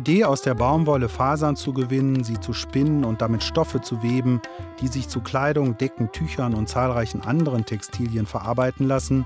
Idee, 0.03 0.25
aus 0.25 0.41
der 0.41 0.53
Baumwolle 0.53 1.07
Fasern 1.07 1.55
zu 1.55 1.71
gewinnen, 1.71 2.25
sie 2.25 2.37
zu 2.37 2.51
spinnen 2.51 3.05
und 3.05 3.21
damit 3.21 3.41
Stoffe 3.41 3.79
zu 3.79 4.03
weben, 4.03 4.41
die 4.81 4.89
sich 4.89 5.07
zu 5.07 5.21
Kleidung, 5.21 5.77
Decken, 5.77 6.11
Tüchern 6.11 6.55
und 6.55 6.67
zahlreichen 6.67 7.21
anderen 7.21 7.63
Textilien 7.63 8.25
verarbeiten 8.25 8.85
lassen, 8.85 9.25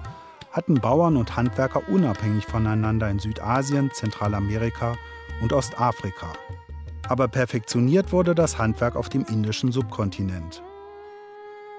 hatten 0.52 0.76
Bauern 0.76 1.18
und 1.18 1.36
Handwerker 1.36 1.90
unabhängig 1.90 2.46
voneinander 2.46 3.10
in 3.10 3.18
Südasien, 3.18 3.90
Zentralamerika 3.92 4.96
und 5.42 5.52
Ostafrika. 5.52 6.28
Aber 7.10 7.28
perfektioniert 7.28 8.12
wurde 8.12 8.36
das 8.36 8.60
Handwerk 8.60 8.96
auf 8.96 9.10
dem 9.10 9.26
indischen 9.26 9.72
Subkontinent. 9.72 10.62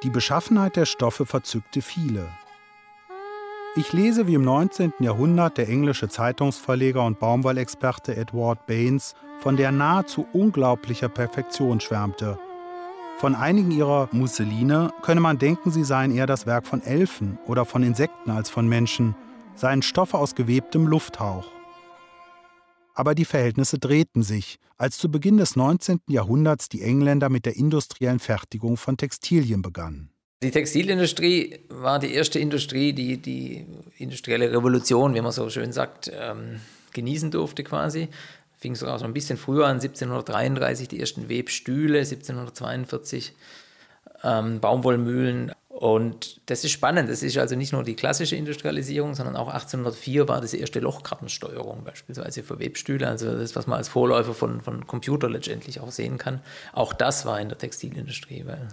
Die 0.03 0.11
Beschaffenheit 0.11 0.75
der 0.75 0.87
Stoffe 0.87 1.25
verzückte 1.25 1.83
viele, 1.83 2.29
ich 3.79 3.93
lese, 3.93 4.27
wie 4.27 4.35
im 4.35 4.43
19. 4.43 4.93
Jahrhundert 4.99 5.57
der 5.57 5.69
englische 5.69 6.09
Zeitungsverleger 6.09 7.05
und 7.05 7.21
Baumwollexperte 7.21 8.17
Edward 8.17 8.67
Baines 8.67 9.15
von 9.39 9.57
der 9.57 9.71
nahezu 9.71 10.27
unglaublicher 10.33 11.09
Perfektion 11.09 11.79
schwärmte. 11.79 12.39
Von 13.19 13.37
einigen 13.37 13.71
ihrer 13.71 14.09
Musseline 14.11 14.93
könne 15.03 15.21
man 15.21 15.39
denken, 15.39 15.71
sie 15.71 15.85
seien 15.85 16.11
eher 16.11 16.27
das 16.27 16.45
Werk 16.45 16.67
von 16.67 16.83
Elfen 16.83 17.39
oder 17.47 17.65
von 17.65 17.85
Insekten 17.85 18.33
als 18.33 18.51
von 18.51 18.69
Menschen, 18.69 19.15
seien 19.55 19.83
Stoffe 19.83 20.19
aus 20.19 20.35
gewebtem 20.35 20.87
Lufthauch. 20.87 21.47
Aber 22.95 23.15
die 23.15 23.25
Verhältnisse 23.25 23.79
drehten 23.79 24.25
sich, 24.25 24.59
als 24.77 24.99
zu 24.99 25.09
Beginn 25.09 25.37
des 25.37 25.55
19. 25.55 26.01
Jahrhunderts 26.09 26.69
die 26.69 26.83
Engländer 26.83 27.29
mit 27.29 27.47
der 27.47 27.57
industriellen 27.57 28.19
Fertigung 28.19 28.77
von 28.77 28.97
Textilien 28.97 29.63
begannen. 29.63 30.11
Die 30.41 30.53
Textilindustrie 30.53 31.59
war 31.69 31.99
die 31.99 32.15
erste 32.15 32.39
Industrie, 32.39 32.93
die 32.93 33.17
die 33.17 33.67
industrielle 33.97 34.53
Revolution, 34.53 35.15
wie 35.15 35.21
man 35.21 35.33
so 35.33 35.51
schön 35.51 35.73
sagt, 35.73 36.13
ähm, 36.15 36.61
genießen 36.93 37.33
durfte 37.33 37.65
quasi. 37.65 38.09
Fing 38.57 38.77
sogar 38.77 39.01
so 39.01 39.05
ein 39.05 39.13
bisschen 39.13 39.37
früher 39.37 39.67
an, 39.67 39.81
1733 39.81 40.87
die 40.87 41.01
ersten 41.01 41.29
Webstühle, 41.29 41.99
1742 41.99 43.33
ähm, 44.23 44.61
Baumwollmühlen. 44.61 45.51
Und 45.69 46.41
das 46.47 46.63
ist 46.63 46.71
spannend. 46.71 47.11
Das 47.11 47.25
ist 47.25 47.37
also 47.37 47.57
nicht 47.57 47.73
nur 47.73 47.83
die 47.83 47.97
klassische 47.97 48.37
Industrialisierung, 48.37 49.17
sondern 49.17 49.35
auch 49.35 49.49
1804 49.49 50.29
war 50.29 50.41
das 50.41 50.55
erste 50.55 50.79
Lochkartensteuerung 50.79 51.83
beispielsweise 51.83 52.45
für 52.45 52.61
Webstühle. 52.61 53.09
Also 53.09 53.37
das, 53.37 53.57
was 53.57 53.67
man 53.67 53.79
als 53.79 53.89
Vorläufer 53.89 54.35
von, 54.35 54.61
von 54.61 54.87
Computer 54.87 55.29
letztendlich 55.29 55.81
auch 55.81 55.91
sehen 55.91 56.17
kann. 56.17 56.41
Auch 56.73 56.93
das 56.93 57.27
war 57.27 57.41
in 57.41 57.49
der 57.49 57.59
Textilindustrie, 57.59 58.45
weil 58.47 58.69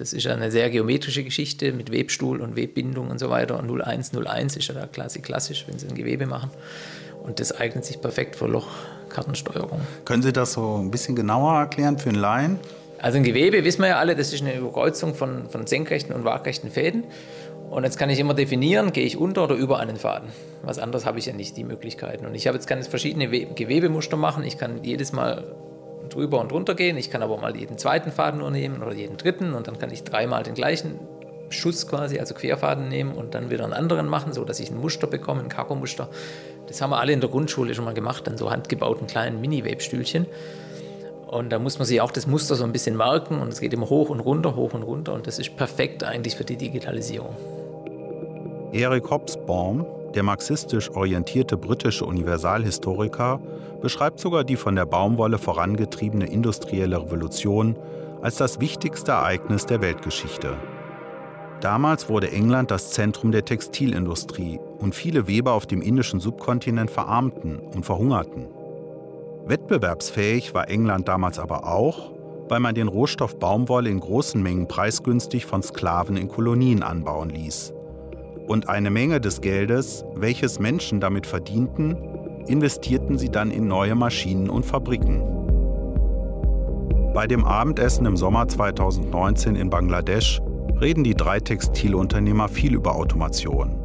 das 0.00 0.14
ist 0.14 0.26
eine 0.26 0.50
sehr 0.50 0.70
geometrische 0.70 1.22
Geschichte 1.22 1.74
mit 1.74 1.92
Webstuhl 1.92 2.40
und 2.40 2.56
Webbindung 2.56 3.10
und 3.10 3.20
so 3.20 3.28
weiter. 3.28 3.58
Und 3.58 3.68
0101 3.68 4.56
ist 4.56 4.68
ja 4.68 4.74
da 4.74 4.86
quasi 4.86 5.20
klassisch, 5.20 5.66
wenn 5.68 5.78
Sie 5.78 5.88
ein 5.88 5.94
Gewebe 5.94 6.24
machen. 6.24 6.50
Und 7.22 7.38
das 7.38 7.52
eignet 7.52 7.84
sich 7.84 8.00
perfekt 8.00 8.34
für 8.34 8.46
Lochkartensteuerung. 8.46 9.82
Können 10.06 10.22
Sie 10.22 10.32
das 10.32 10.54
so 10.54 10.76
ein 10.76 10.90
bisschen 10.90 11.16
genauer 11.16 11.52
erklären 11.52 11.98
für 11.98 12.08
einen 12.08 12.18
Laien? 12.18 12.58
Also 12.96 13.18
ein 13.18 13.24
Gewebe, 13.24 13.62
wissen 13.62 13.82
wir 13.82 13.88
ja 13.88 13.98
alle, 13.98 14.16
das 14.16 14.32
ist 14.32 14.40
eine 14.40 14.56
Überkreuzung 14.56 15.14
von, 15.14 15.50
von 15.50 15.66
senkrechten 15.66 16.14
und 16.14 16.24
waagrechten 16.24 16.70
Fäden. 16.70 17.04
Und 17.68 17.84
jetzt 17.84 17.98
kann 17.98 18.08
ich 18.08 18.18
immer 18.18 18.32
definieren, 18.32 18.92
gehe 18.92 19.04
ich 19.04 19.18
unter 19.18 19.44
oder 19.44 19.54
über 19.54 19.80
einen 19.80 19.96
Faden. 19.96 20.30
Was 20.62 20.78
anderes 20.78 21.04
habe 21.04 21.18
ich 21.18 21.26
ja 21.26 21.34
nicht, 21.34 21.58
die 21.58 21.64
Möglichkeiten. 21.64 22.24
Und 22.24 22.34
ich 22.34 22.46
habe 22.46 22.56
jetzt 22.56 22.66
kann 22.66 22.78
jetzt 22.78 22.88
verschiedene 22.88 23.28
Gewebemuster 23.28 24.16
machen. 24.16 24.44
Ich 24.44 24.56
kann 24.56 24.82
jedes 24.82 25.12
Mal 25.12 25.44
drüber 26.10 26.40
und 26.40 26.52
runter 26.52 26.74
gehen. 26.74 26.96
Ich 26.96 27.10
kann 27.10 27.22
aber 27.22 27.38
mal 27.38 27.56
jeden 27.56 27.78
zweiten 27.78 28.12
Faden 28.12 28.40
nur 28.40 28.50
nehmen 28.50 28.82
oder 28.82 28.92
jeden 28.92 29.16
dritten 29.16 29.54
und 29.54 29.66
dann 29.68 29.78
kann 29.78 29.90
ich 29.90 30.04
dreimal 30.04 30.42
den 30.42 30.54
gleichen 30.54 30.98
Schuss 31.50 31.86
quasi, 31.86 32.18
also 32.18 32.34
Querfaden 32.34 32.88
nehmen 32.88 33.12
und 33.12 33.34
dann 33.34 33.50
wieder 33.50 33.64
einen 33.64 33.72
anderen 33.72 34.06
machen, 34.06 34.32
so 34.32 34.44
dass 34.44 34.60
ich 34.60 34.70
ein 34.70 34.78
Muster 34.78 35.06
bekomme, 35.06 35.40
ein 35.40 35.48
Kakomuster. 35.48 36.08
Das 36.68 36.80
haben 36.80 36.90
wir 36.90 37.00
alle 37.00 37.12
in 37.12 37.20
der 37.20 37.30
Grundschule 37.30 37.74
schon 37.74 37.84
mal 37.84 37.94
gemacht, 37.94 38.26
dann 38.26 38.38
so 38.38 38.50
handgebauten 38.50 39.06
kleinen 39.06 39.40
Mini-Webstühlchen. 39.40 40.26
Und 41.26 41.50
da 41.50 41.58
muss 41.58 41.78
man 41.78 41.86
sich 41.86 42.00
auch 42.00 42.10
das 42.10 42.26
Muster 42.26 42.56
so 42.56 42.64
ein 42.64 42.72
bisschen 42.72 42.96
merken 42.96 43.40
und 43.40 43.48
es 43.52 43.60
geht 43.60 43.72
immer 43.72 43.88
hoch 43.88 44.10
und 44.10 44.20
runter, 44.20 44.56
hoch 44.56 44.74
und 44.74 44.82
runter 44.82 45.12
und 45.12 45.26
das 45.26 45.38
ist 45.38 45.56
perfekt 45.56 46.02
eigentlich 46.02 46.36
für 46.36 46.44
die 46.44 46.56
Digitalisierung. 46.56 47.36
Erik 48.72 49.10
Hobsbawm, 49.10 49.86
der 50.14 50.22
marxistisch 50.22 50.90
orientierte 50.90 51.56
britische 51.56 52.04
Universalhistoriker, 52.04 53.40
beschreibt 53.80 54.20
sogar 54.20 54.44
die 54.44 54.56
von 54.56 54.76
der 54.76 54.86
Baumwolle 54.86 55.38
vorangetriebene 55.38 56.26
industrielle 56.26 57.02
Revolution 57.02 57.76
als 58.22 58.36
das 58.36 58.60
wichtigste 58.60 59.12
Ereignis 59.12 59.66
der 59.66 59.80
Weltgeschichte. 59.80 60.56
Damals 61.60 62.08
wurde 62.08 62.30
England 62.32 62.70
das 62.70 62.90
Zentrum 62.90 63.32
der 63.32 63.44
Textilindustrie 63.44 64.58
und 64.78 64.94
viele 64.94 65.26
Weber 65.26 65.52
auf 65.52 65.66
dem 65.66 65.82
indischen 65.82 66.18
Subkontinent 66.18 66.90
verarmten 66.90 67.58
und 67.58 67.84
verhungerten. 67.84 68.48
Wettbewerbsfähig 69.46 70.54
war 70.54 70.68
England 70.70 71.08
damals 71.08 71.38
aber 71.38 71.66
auch, 71.66 72.12
weil 72.48 72.60
man 72.60 72.74
den 72.74 72.88
Rohstoff 72.88 73.38
Baumwolle 73.38 73.90
in 73.90 74.00
großen 74.00 74.42
Mengen 74.42 74.68
preisgünstig 74.68 75.46
von 75.46 75.62
Sklaven 75.62 76.16
in 76.16 76.28
Kolonien 76.28 76.82
anbauen 76.82 77.30
ließ. 77.30 77.74
Und 78.50 78.68
eine 78.68 78.90
Menge 78.90 79.20
des 79.20 79.42
Geldes, 79.42 80.04
welches 80.16 80.58
Menschen 80.58 80.98
damit 80.98 81.24
verdienten, 81.24 81.96
investierten 82.48 83.16
sie 83.16 83.28
dann 83.28 83.52
in 83.52 83.68
neue 83.68 83.94
Maschinen 83.94 84.50
und 84.50 84.66
Fabriken. 84.66 85.22
Bei 87.14 87.28
dem 87.28 87.44
Abendessen 87.44 88.06
im 88.06 88.16
Sommer 88.16 88.48
2019 88.48 89.54
in 89.54 89.70
Bangladesch 89.70 90.40
reden 90.80 91.04
die 91.04 91.14
drei 91.14 91.38
Textilunternehmer 91.38 92.48
viel 92.48 92.74
über 92.74 92.96
Automation. 92.96 93.78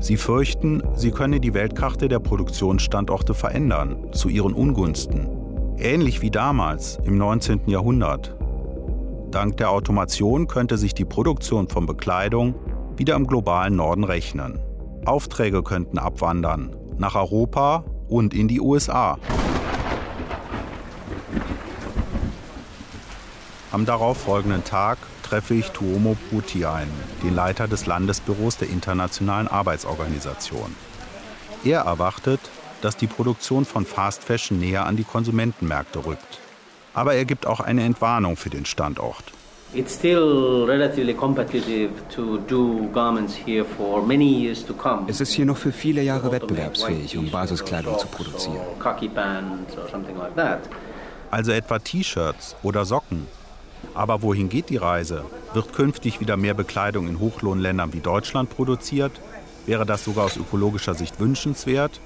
Sie 0.00 0.16
fürchten, 0.16 0.82
sie 0.94 1.10
könne 1.10 1.38
die 1.38 1.52
Weltkarte 1.52 2.08
der 2.08 2.20
Produktionsstandorte 2.20 3.34
verändern, 3.34 4.06
zu 4.12 4.30
ihren 4.30 4.54
Ungunsten. 4.54 5.28
Ähnlich 5.76 6.22
wie 6.22 6.30
damals 6.30 6.98
im 7.04 7.18
19. 7.18 7.64
Jahrhundert. 7.66 8.34
Dank 9.30 9.58
der 9.58 9.70
Automation 9.70 10.46
könnte 10.46 10.78
sich 10.78 10.94
die 10.94 11.04
Produktion 11.04 11.68
von 11.68 11.84
Bekleidung 11.84 12.54
wieder 12.96 13.14
im 13.16 13.26
globalen 13.26 13.76
Norden 13.76 14.04
rechnen. 14.04 14.58
Aufträge 15.04 15.62
könnten 15.62 15.98
abwandern, 15.98 16.76
nach 16.98 17.14
Europa 17.14 17.84
und 18.08 18.34
in 18.34 18.48
die 18.48 18.60
USA. 18.60 19.18
Am 23.72 23.86
darauffolgenden 23.86 24.64
Tag 24.64 24.98
treffe 25.22 25.54
ich 25.54 25.70
Tuomo 25.70 26.16
Puti 26.28 26.66
ein, 26.66 26.88
den 27.22 27.34
Leiter 27.34 27.66
des 27.66 27.86
Landesbüros 27.86 28.58
der 28.58 28.68
Internationalen 28.68 29.48
Arbeitsorganisation. 29.48 30.76
Er 31.64 31.80
erwartet, 31.80 32.40
dass 32.82 32.96
die 32.96 33.06
Produktion 33.06 33.64
von 33.64 33.86
Fast 33.86 34.24
Fashion 34.24 34.58
näher 34.58 34.84
an 34.84 34.96
die 34.96 35.04
Konsumentenmärkte 35.04 36.04
rückt. 36.04 36.40
Aber 36.92 37.14
er 37.14 37.24
gibt 37.24 37.46
auch 37.46 37.60
eine 37.60 37.84
Entwarnung 37.84 38.36
für 38.36 38.50
den 38.50 38.66
Standort. 38.66 39.32
It's 39.74 39.94
still 39.94 40.66
relatively 40.66 41.14
competitive 41.14 41.90
to 42.10 42.38
do 42.46 42.90
garments 42.92 43.34
here 43.34 43.64
for 43.64 44.02
many 44.02 44.26
years 44.26 44.62
to 44.66 44.74
come. 44.74 45.06
Es 45.08 45.20
ist 45.22 45.32
hier 45.32 45.46
noch 45.46 45.56
für 45.56 45.72
viele 45.72 46.02
Jahre 46.02 46.30
wettbewerbsfähig, 46.30 47.16
um 47.16 47.30
Basiskleidung 47.30 47.98
zu 47.98 48.06
produzieren. 48.06 48.58
Also 51.30 51.52
etwa 51.52 51.78
T-Shirts 51.78 52.56
oder 52.62 52.84
Socken. 52.84 53.26
Aber 53.94 54.20
wohin 54.20 54.50
geht 54.50 54.68
die 54.68 54.76
Reise? 54.76 55.24
Wird 55.54 55.72
künftig 55.72 56.20
wieder 56.20 56.36
mehr 56.36 56.54
Bekleidung 56.54 57.08
in 57.08 57.18
Hochlohnländern 57.18 57.94
wie 57.94 58.00
Deutschland 58.00 58.50
produziert? 58.50 59.12
Wäre 59.64 59.86
das 59.86 60.04
sogar 60.04 60.26
aus 60.26 60.36
ökologischer 60.36 60.92
Sicht 60.94 61.18
wünschenswert? 61.18 61.98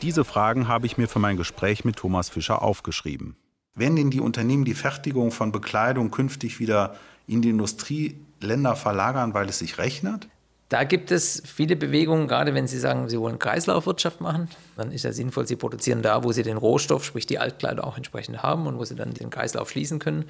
Diese 0.00 0.24
Fragen 0.24 0.66
habe 0.66 0.86
ich 0.86 0.96
mir 0.96 1.08
für 1.08 1.18
mein 1.18 1.36
Gespräch 1.36 1.84
mit 1.84 1.96
Thomas 1.96 2.30
Fischer 2.30 2.62
aufgeschrieben. 2.62 3.36
Werden 3.80 3.96
denn 3.96 4.10
die 4.10 4.20
Unternehmen 4.20 4.66
die 4.66 4.74
Fertigung 4.74 5.32
von 5.32 5.52
Bekleidung 5.52 6.10
künftig 6.10 6.60
wieder 6.60 6.96
in 7.26 7.40
die 7.40 7.48
Industrieländer 7.48 8.76
verlagern, 8.76 9.32
weil 9.32 9.48
es 9.48 9.58
sich 9.58 9.78
rechnet? 9.78 10.28
Da 10.70 10.84
gibt 10.84 11.10
es 11.10 11.42
viele 11.44 11.74
Bewegungen, 11.74 12.28
gerade 12.28 12.54
wenn 12.54 12.68
Sie 12.68 12.78
sagen, 12.78 13.08
Sie 13.08 13.18
wollen 13.18 13.40
Kreislaufwirtschaft 13.40 14.20
machen, 14.20 14.48
dann 14.76 14.92
ist 14.92 15.02
ja 15.02 15.12
sinnvoll, 15.12 15.44
Sie 15.44 15.56
produzieren 15.56 16.00
da, 16.00 16.22
wo 16.22 16.30
Sie 16.30 16.44
den 16.44 16.56
Rohstoff, 16.56 17.04
sprich 17.04 17.26
die 17.26 17.40
Altkleider 17.40 17.84
auch 17.84 17.96
entsprechend 17.96 18.44
haben 18.44 18.68
und 18.68 18.78
wo 18.78 18.84
Sie 18.84 18.94
dann 18.94 19.12
den 19.12 19.30
Kreislauf 19.30 19.68
schließen 19.68 19.98
können. 19.98 20.26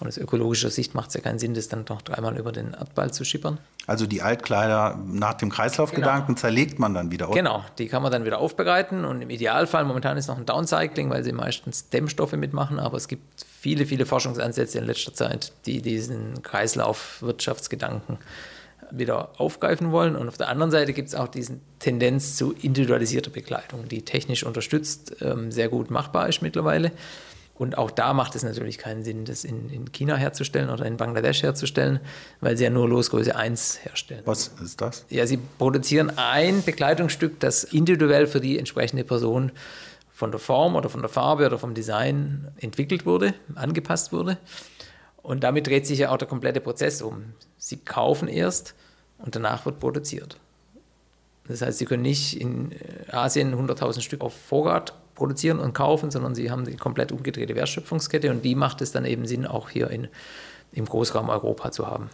Und 0.00 0.08
aus 0.08 0.16
ökologischer 0.16 0.70
Sicht 0.70 0.94
macht 0.94 1.08
es 1.08 1.14
ja 1.14 1.20
keinen 1.20 1.38
Sinn, 1.38 1.52
das 1.52 1.68
dann 1.68 1.84
noch 1.90 2.00
dreimal 2.00 2.38
über 2.38 2.52
den 2.52 2.72
Erdball 2.72 3.12
zu 3.12 3.26
schippern. 3.26 3.58
Also 3.86 4.06
die 4.06 4.22
Altkleider 4.22 4.98
nach 5.04 5.34
dem 5.34 5.50
Kreislaufgedanken 5.50 6.28
genau. 6.28 6.40
zerlegt 6.40 6.78
man 6.78 6.94
dann 6.94 7.10
wieder, 7.10 7.28
oder? 7.28 7.36
Genau, 7.36 7.62
die 7.76 7.88
kann 7.88 8.02
man 8.02 8.10
dann 8.10 8.24
wieder 8.24 8.38
aufbereiten 8.38 9.04
und 9.04 9.20
im 9.20 9.28
Idealfall, 9.28 9.84
momentan 9.84 10.16
ist 10.16 10.26
noch 10.26 10.38
ein 10.38 10.46
Downcycling, 10.46 11.10
weil 11.10 11.22
sie 11.22 11.32
meistens 11.32 11.90
Dämmstoffe 11.90 12.32
mitmachen, 12.32 12.78
aber 12.78 12.96
es 12.96 13.08
gibt 13.08 13.44
viele, 13.60 13.84
viele 13.84 14.06
Forschungsansätze 14.06 14.78
in 14.78 14.84
letzter 14.84 15.12
Zeit, 15.12 15.52
die 15.66 15.82
diesen 15.82 16.42
Kreislaufwirtschaftsgedanken 16.42 18.16
wieder 18.96 19.40
aufgreifen 19.40 19.92
wollen. 19.92 20.16
Und 20.16 20.28
auf 20.28 20.36
der 20.36 20.48
anderen 20.48 20.70
Seite 20.70 20.92
gibt 20.92 21.08
es 21.08 21.14
auch 21.14 21.28
diese 21.28 21.58
Tendenz 21.78 22.36
zu 22.36 22.52
individualisierter 22.52 23.30
Bekleidung, 23.30 23.88
die 23.88 24.02
technisch 24.02 24.44
unterstützt 24.44 25.16
ähm, 25.20 25.52
sehr 25.52 25.68
gut 25.68 25.90
machbar 25.90 26.28
ist 26.28 26.42
mittlerweile. 26.42 26.92
Und 27.54 27.78
auch 27.78 27.90
da 27.90 28.12
macht 28.14 28.34
es 28.34 28.42
natürlich 28.42 28.78
keinen 28.78 29.04
Sinn, 29.04 29.24
das 29.24 29.44
in, 29.44 29.68
in, 29.70 29.92
China 29.92 30.16
herzustellen 30.16 30.70
oder 30.70 30.86
in 30.86 30.96
Bangladesch 30.96 31.42
herzustellen, 31.42 32.00
weil 32.40 32.56
sie 32.56 32.64
ja 32.64 32.70
nur 32.70 32.88
Losgröße 32.88 33.36
1 33.36 33.84
herstellen. 33.84 34.22
Was 34.24 34.48
ist 34.62 34.80
das? 34.80 35.04
Ja, 35.10 35.26
sie 35.26 35.38
produzieren 35.58 36.10
ein 36.16 36.64
Bekleidungsstück, 36.64 37.38
das 37.40 37.64
individuell 37.64 38.26
für 38.26 38.40
die 38.40 38.58
entsprechende 38.58 39.04
Person 39.04 39.52
von 40.10 40.30
der 40.30 40.40
Form 40.40 40.76
oder 40.76 40.88
von 40.88 41.02
der 41.02 41.08
Farbe 41.08 41.46
oder 41.46 41.58
vom 41.58 41.74
Design 41.74 42.48
entwickelt 42.58 43.06
wurde, 43.06 43.34
angepasst 43.54 44.12
wurde. 44.12 44.38
Und 45.22 45.44
damit 45.44 45.66
dreht 45.66 45.86
sich 45.86 46.00
ja 46.00 46.10
auch 46.10 46.16
der 46.16 46.28
komplette 46.28 46.60
Prozess 46.60 47.00
um. 47.00 47.34
Sie 47.56 47.76
kaufen 47.76 48.28
erst 48.28 48.74
und 49.18 49.36
danach 49.36 49.64
wird 49.66 49.78
produziert. 49.78 50.38
Das 51.46 51.62
heißt, 51.62 51.78
Sie 51.78 51.84
können 51.84 52.02
nicht 52.02 52.40
in 52.40 52.72
äh, 52.72 53.10
Asien 53.10 53.54
100.000 53.54 54.00
Stück 54.00 54.20
auf 54.20 54.34
Vorrat 54.34 54.94
produzieren 55.14 55.58
und 55.58 55.74
kaufen, 55.74 56.10
sondern 56.10 56.34
Sie 56.34 56.50
haben 56.50 56.64
die 56.64 56.76
komplett 56.76 57.12
umgedrehte 57.12 57.54
Wertschöpfungskette 57.54 58.30
und 58.30 58.44
die 58.44 58.54
macht 58.54 58.80
es 58.80 58.92
dann 58.92 59.04
eben 59.04 59.26
Sinn, 59.26 59.46
auch 59.46 59.68
hier 59.70 59.90
in, 59.90 60.08
im 60.72 60.86
Großraum 60.86 61.28
Europa 61.28 61.70
zu 61.70 61.86
haben. 61.86 62.10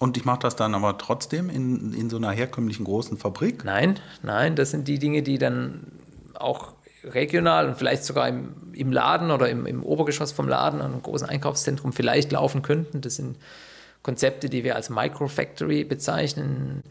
Und 0.00 0.16
ich 0.16 0.24
mache 0.24 0.40
das 0.40 0.56
dann 0.56 0.74
aber 0.74 0.96
trotzdem 0.96 1.50
in, 1.50 1.92
in 1.92 2.08
so 2.08 2.16
einer 2.16 2.30
herkömmlichen 2.30 2.84
großen 2.84 3.18
Fabrik? 3.18 3.64
Nein, 3.64 3.98
nein, 4.22 4.56
das 4.56 4.70
sind 4.70 4.88
die 4.88 4.98
Dinge, 4.98 5.22
die 5.22 5.36
dann 5.36 5.86
auch 6.34 6.72
regional 7.04 7.68
und 7.68 7.76
vielleicht 7.76 8.04
sogar 8.04 8.28
im, 8.28 8.54
im 8.72 8.92
Laden 8.92 9.30
oder 9.30 9.48
im, 9.48 9.66
im 9.66 9.82
Obergeschoss 9.82 10.32
vom 10.32 10.48
Laden, 10.48 10.80
an 10.80 10.92
einem 10.92 11.02
großen 11.02 11.28
Einkaufszentrum 11.28 11.92
vielleicht 11.92 12.32
laufen 12.32 12.62
könnten. 12.62 13.00
Das 13.00 13.16
sind 13.16 13.36
Konzepte, 14.02 14.48
die 14.48 14.64
wir 14.64 14.76
als 14.76 14.90
Microfactory 14.90 15.84
bezeichnen. 15.84 16.82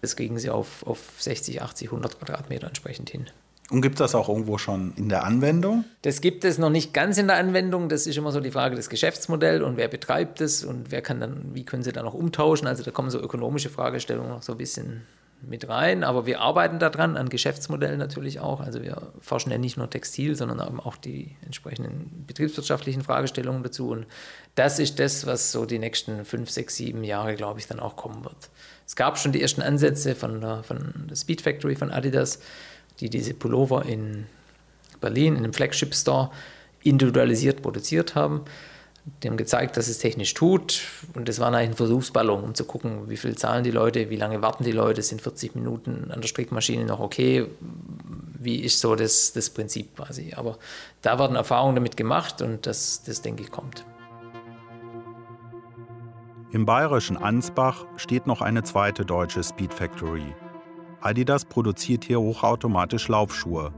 Das 0.00 0.16
kriegen 0.16 0.38
sie 0.38 0.50
auf, 0.50 0.86
auf 0.86 0.98
60, 1.18 1.62
80, 1.62 1.88
100 1.88 2.18
Quadratmeter 2.18 2.66
entsprechend 2.66 3.10
hin. 3.10 3.26
Und 3.70 3.80
gibt 3.80 3.94
es 3.94 3.98
das 4.00 4.14
auch 4.14 4.28
irgendwo 4.28 4.58
schon 4.58 4.92
in 4.96 5.08
der 5.08 5.24
Anwendung? 5.24 5.84
Das 6.02 6.20
gibt 6.20 6.44
es 6.44 6.58
noch 6.58 6.68
nicht 6.68 6.92
ganz 6.92 7.16
in 7.16 7.28
der 7.28 7.36
Anwendung. 7.36 7.88
Das 7.88 8.06
ist 8.06 8.18
immer 8.18 8.30
so 8.30 8.40
die 8.40 8.50
Frage 8.50 8.76
des 8.76 8.90
Geschäftsmodells 8.90 9.62
und 9.62 9.78
wer 9.78 9.88
betreibt 9.88 10.42
es 10.42 10.62
und 10.62 10.90
wer 10.90 11.00
kann 11.00 11.20
dann, 11.20 11.54
wie 11.54 11.64
können 11.64 11.82
sie 11.82 11.92
dann 11.92 12.04
noch 12.04 12.12
umtauschen. 12.12 12.66
Also 12.66 12.82
da 12.82 12.90
kommen 12.90 13.08
so 13.08 13.18
ökonomische 13.18 13.70
Fragestellungen 13.70 14.30
noch 14.30 14.42
so 14.42 14.52
ein 14.52 14.58
bisschen 14.58 15.06
mit 15.46 15.68
rein. 15.68 16.04
Aber 16.04 16.26
wir 16.26 16.40
arbeiten 16.40 16.78
daran, 16.78 17.16
an 17.16 17.28
Geschäftsmodellen 17.28 17.98
natürlich 17.98 18.40
auch. 18.40 18.60
Also 18.60 18.82
wir 18.82 19.12
forschen 19.20 19.50
ja 19.50 19.58
nicht 19.58 19.76
nur 19.76 19.90
Textil, 19.90 20.34
sondern 20.36 20.60
auch 20.80 20.96
die 20.96 21.36
entsprechenden 21.44 22.24
betriebswirtschaftlichen 22.26 23.02
Fragestellungen 23.02 23.62
dazu. 23.62 23.90
Und 23.90 24.06
das 24.54 24.78
ist 24.78 24.98
das, 24.98 25.26
was 25.26 25.52
so 25.52 25.66
die 25.66 25.78
nächsten 25.78 26.24
fünf, 26.24 26.50
sechs, 26.50 26.76
sieben 26.76 27.04
Jahre, 27.04 27.34
glaube 27.34 27.60
ich, 27.60 27.66
dann 27.66 27.80
auch 27.80 27.96
kommen 27.96 28.24
wird. 28.24 28.50
Es 28.86 28.96
gab 28.96 29.18
schon 29.18 29.32
die 29.32 29.42
ersten 29.42 29.62
Ansätze 29.62 30.14
von 30.14 30.40
der, 30.40 30.62
von 30.62 31.06
der 31.08 31.16
Speed 31.16 31.40
Factory 31.40 31.74
von 31.74 31.90
Adidas, 31.90 32.40
die 33.00 33.10
diese 33.10 33.34
Pullover 33.34 33.84
in 33.84 34.26
Berlin, 35.00 35.34
in 35.34 35.44
einem 35.44 35.52
Flagship 35.52 35.94
Store, 35.94 36.30
individualisiert 36.82 37.62
produziert 37.62 38.14
haben. 38.14 38.42
Die 39.04 39.28
haben 39.28 39.36
gezeigt, 39.36 39.76
dass 39.76 39.88
es 39.88 39.98
technisch 39.98 40.32
tut. 40.34 40.82
Und 41.14 41.28
das 41.28 41.40
war 41.40 41.48
eigentlich 41.48 41.70
ein 41.70 41.76
Versuchsballon, 41.76 42.44
um 42.44 42.54
zu 42.54 42.64
gucken, 42.64 43.08
wie 43.08 43.16
viel 43.16 43.36
zahlen 43.36 43.64
die 43.64 43.72
Leute, 43.72 44.10
wie 44.10 44.16
lange 44.16 44.42
warten 44.42 44.62
die 44.62 44.72
Leute, 44.72 45.02
sind 45.02 45.20
40 45.20 45.56
Minuten 45.56 46.10
an 46.12 46.20
der 46.20 46.28
Strickmaschine 46.28 46.84
noch 46.84 47.00
okay, 47.00 47.46
wie 48.38 48.60
ist 48.60 48.80
so 48.80 48.94
das, 48.94 49.32
das 49.32 49.50
Prinzip 49.50 49.96
quasi. 49.96 50.34
Aber 50.36 50.58
da 51.02 51.18
werden 51.18 51.36
Erfahrungen 51.36 51.74
damit 51.74 51.96
gemacht 51.96 52.42
und 52.42 52.66
das, 52.66 53.02
das 53.02 53.22
denke 53.22 53.42
ich, 53.42 53.50
kommt. 53.50 53.84
Im 56.52 56.66
bayerischen 56.66 57.16
Ansbach 57.16 57.86
steht 57.96 58.26
noch 58.26 58.42
eine 58.42 58.62
zweite 58.62 59.04
deutsche 59.04 59.42
Speed 59.42 59.72
Factory. 59.72 60.34
Adidas 61.00 61.44
produziert 61.44 62.04
hier 62.04 62.20
hochautomatisch 62.20 63.08
Laufschuhe. 63.08 63.72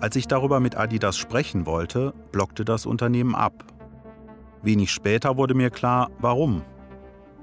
Als 0.00 0.16
ich 0.16 0.26
darüber 0.26 0.60
mit 0.60 0.76
Adidas 0.76 1.16
sprechen 1.16 1.66
wollte, 1.66 2.12
blockte 2.32 2.64
das 2.64 2.84
Unternehmen 2.84 3.34
ab. 3.34 3.64
Wenig 4.64 4.90
später 4.90 5.36
wurde 5.36 5.54
mir 5.54 5.70
klar, 5.70 6.10
warum. 6.18 6.62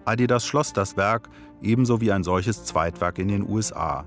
Adidas 0.05 0.45
schloss 0.45 0.73
das 0.73 0.97
Werk, 0.97 1.29
ebenso 1.62 2.01
wie 2.01 2.12
ein 2.12 2.23
solches 2.23 2.65
Zweitwerk 2.65 3.19
in 3.19 3.27
den 3.27 3.47
USA. 3.47 4.05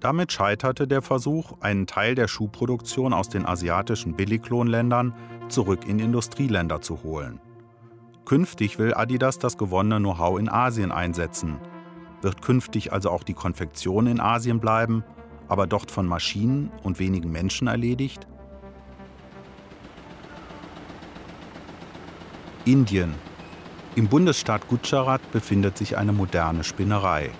Damit 0.00 0.32
scheiterte 0.32 0.88
der 0.88 1.02
Versuch, 1.02 1.52
einen 1.60 1.86
Teil 1.86 2.14
der 2.14 2.26
Schuhproduktion 2.26 3.12
aus 3.12 3.28
den 3.28 3.46
asiatischen 3.46 4.14
Billiglohnländern 4.14 5.14
zurück 5.48 5.86
in 5.86 5.98
Industrieländer 5.98 6.80
zu 6.80 7.02
holen. 7.02 7.38
Künftig 8.24 8.78
will 8.78 8.94
Adidas 8.94 9.38
das 9.38 9.58
gewonnene 9.58 9.98
Know-how 9.98 10.40
in 10.40 10.48
Asien 10.48 10.90
einsetzen. 10.90 11.58
Wird 12.22 12.40
künftig 12.40 12.92
also 12.92 13.10
auch 13.10 13.24
die 13.24 13.34
Konfektion 13.34 14.06
in 14.06 14.20
Asien 14.20 14.58
bleiben, 14.58 15.04
aber 15.48 15.66
dort 15.66 15.90
von 15.90 16.06
Maschinen 16.06 16.70
und 16.82 16.98
wenigen 16.98 17.30
Menschen 17.30 17.68
erledigt? 17.68 18.26
Indien. 22.64 23.14
Im 23.96 24.06
Bundesstaat 24.06 24.68
Gujarat 24.68 25.32
befindet 25.32 25.76
sich 25.76 25.98
eine 25.98 26.12
moderne 26.12 26.62
Spinnerei. 26.62 27.30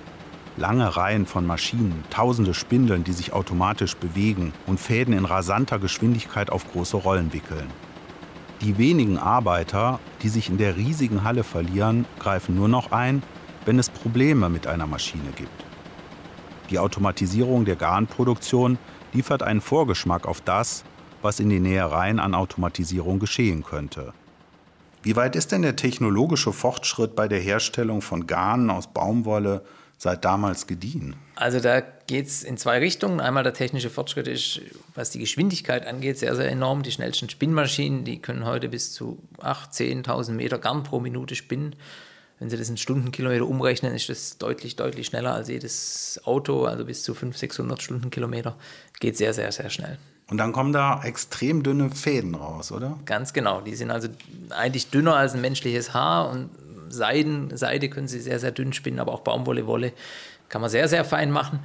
Lange 0.56 0.96
Reihen 0.96 1.26
von 1.26 1.46
Maschinen, 1.46 2.02
tausende 2.10 2.54
Spindeln, 2.54 3.04
die 3.04 3.12
sich 3.12 3.32
automatisch 3.32 3.96
bewegen 3.96 4.52
und 4.66 4.80
Fäden 4.80 5.14
in 5.14 5.24
rasanter 5.24 5.78
Geschwindigkeit 5.78 6.50
auf 6.50 6.70
große 6.72 6.96
Rollen 6.96 7.32
wickeln. 7.32 7.68
Die 8.62 8.78
wenigen 8.78 9.16
Arbeiter, 9.16 10.00
die 10.22 10.28
sich 10.28 10.48
in 10.48 10.58
der 10.58 10.76
riesigen 10.76 11.22
Halle 11.22 11.44
verlieren, 11.44 12.04
greifen 12.18 12.56
nur 12.56 12.68
noch 12.68 12.90
ein, 12.90 13.22
wenn 13.64 13.78
es 13.78 13.90
Probleme 13.90 14.48
mit 14.48 14.66
einer 14.66 14.88
Maschine 14.88 15.30
gibt. 15.36 15.64
Die 16.70 16.80
Automatisierung 16.80 17.64
der 17.64 17.76
Garnproduktion 17.76 18.76
liefert 19.12 19.44
einen 19.44 19.60
Vorgeschmack 19.60 20.26
auf 20.26 20.40
das, 20.40 20.82
was 21.22 21.38
in 21.38 21.48
den 21.48 21.62
Nähereien 21.62 22.18
an 22.18 22.34
Automatisierung 22.34 23.20
geschehen 23.20 23.62
könnte. 23.62 24.12
Wie 25.02 25.16
weit 25.16 25.34
ist 25.34 25.50
denn 25.50 25.62
der 25.62 25.74
technologische 25.74 26.52
Fortschritt 26.52 27.16
bei 27.16 27.26
der 27.26 27.40
Herstellung 27.40 28.02
von 28.02 28.28
Garnen 28.28 28.70
aus 28.70 28.92
Baumwolle 28.92 29.64
seit 29.98 30.24
damals 30.24 30.68
gediehen? 30.68 31.16
Also 31.34 31.58
da 31.58 31.80
geht 31.80 32.26
es 32.26 32.44
in 32.44 32.56
zwei 32.56 32.78
Richtungen. 32.78 33.20
Einmal 33.20 33.42
der 33.42 33.52
technische 33.52 33.90
Fortschritt 33.90 34.28
ist, 34.28 34.60
was 34.94 35.10
die 35.10 35.18
Geschwindigkeit 35.18 35.86
angeht, 35.86 36.18
sehr, 36.18 36.36
sehr 36.36 36.48
enorm. 36.48 36.84
Die 36.84 36.92
schnellsten 36.92 37.28
Spinnmaschinen, 37.28 38.04
die 38.04 38.20
können 38.20 38.44
heute 38.44 38.68
bis 38.68 38.92
zu 38.92 39.18
8.000, 39.38 40.04
10.000 40.06 40.32
Meter 40.32 40.58
Garn 40.58 40.84
pro 40.84 41.00
Minute 41.00 41.34
spinnen. 41.34 41.74
Wenn 42.38 42.50
Sie 42.50 42.56
das 42.56 42.68
in 42.68 42.76
Stundenkilometer 42.76 43.46
umrechnen, 43.46 43.94
ist 43.94 44.08
das 44.08 44.38
deutlich, 44.38 44.76
deutlich 44.76 45.06
schneller 45.06 45.34
als 45.34 45.48
jedes 45.48 46.20
Auto, 46.24 46.64
also 46.64 46.84
bis 46.84 47.02
zu 47.02 47.14
500, 47.14 47.38
600 47.38 47.82
Stundenkilometer. 47.82 48.56
Geht 49.00 49.16
sehr, 49.16 49.34
sehr, 49.34 49.50
sehr 49.50 49.70
schnell. 49.70 49.98
Und 50.28 50.38
dann 50.38 50.52
kommen 50.52 50.72
da 50.72 51.02
extrem 51.02 51.62
dünne 51.62 51.90
Fäden 51.90 52.34
raus, 52.34 52.72
oder? 52.72 52.98
Ganz 53.04 53.32
genau. 53.32 53.60
Die 53.60 53.74
sind 53.74 53.90
also 53.90 54.08
eigentlich 54.50 54.90
dünner 54.90 55.16
als 55.16 55.34
ein 55.34 55.40
menschliches 55.40 55.92
Haar 55.92 56.30
und 56.30 56.50
Seiden, 56.88 57.56
Seide 57.56 57.88
können 57.88 58.08
Sie 58.08 58.20
sehr, 58.20 58.38
sehr 58.38 58.50
dünn 58.50 58.72
spinnen, 58.72 59.00
aber 59.00 59.12
auch 59.12 59.20
Baumwolle, 59.20 59.66
Wolle 59.66 59.92
kann 60.48 60.60
man 60.60 60.70
sehr, 60.70 60.88
sehr 60.88 61.04
fein 61.04 61.30
machen. 61.30 61.60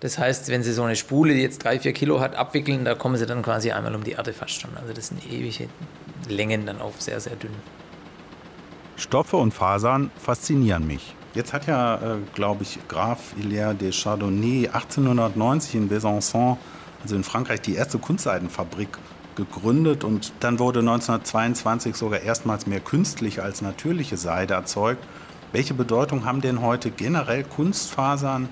Das 0.00 0.18
heißt, 0.18 0.48
wenn 0.48 0.62
Sie 0.62 0.72
so 0.72 0.82
eine 0.82 0.96
Spule, 0.96 1.34
die 1.34 1.42
jetzt 1.42 1.62
drei, 1.62 1.78
vier 1.78 1.92
Kilo 1.92 2.20
hat, 2.20 2.34
abwickeln, 2.34 2.84
da 2.84 2.94
kommen 2.94 3.16
Sie 3.16 3.26
dann 3.26 3.42
quasi 3.42 3.70
einmal 3.70 3.94
um 3.94 4.02
die 4.02 4.12
Erde 4.12 4.32
fast 4.32 4.60
schon. 4.60 4.76
Also 4.76 4.92
das 4.92 5.08
sind 5.08 5.24
ewige 5.30 5.68
Längen 6.28 6.66
dann 6.66 6.80
auf 6.80 7.00
sehr, 7.00 7.20
sehr 7.20 7.36
dünn. 7.36 7.52
Stoffe 8.96 9.36
und 9.36 9.52
Fasern 9.52 10.10
faszinieren 10.16 10.86
mich. 10.86 11.14
Jetzt 11.34 11.52
hat 11.52 11.66
ja, 11.66 11.96
äh, 11.96 12.16
glaube 12.34 12.62
ich, 12.62 12.78
Graf 12.88 13.34
Hilaire 13.36 13.74
de 13.74 13.90
Chardonnay 13.90 14.68
1890 14.68 15.74
in 15.74 15.88
Besançon, 15.88 16.56
also 17.02 17.16
in 17.16 17.24
Frankreich, 17.24 17.60
die 17.60 17.74
erste 17.74 17.98
Kunstseidenfabrik 17.98 18.88
gegründet 19.34 20.04
und 20.04 20.32
dann 20.40 20.58
wurde 20.58 20.80
1922 20.80 21.96
sogar 21.96 22.20
erstmals 22.20 22.66
mehr 22.66 22.80
künstliche 22.80 23.42
als 23.42 23.62
natürliche 23.62 24.16
Seide 24.16 24.54
erzeugt. 24.54 25.02
Welche 25.52 25.74
Bedeutung 25.74 26.24
haben 26.24 26.40
denn 26.40 26.60
heute 26.60 26.90
generell 26.90 27.44
Kunstfasern 27.44 28.48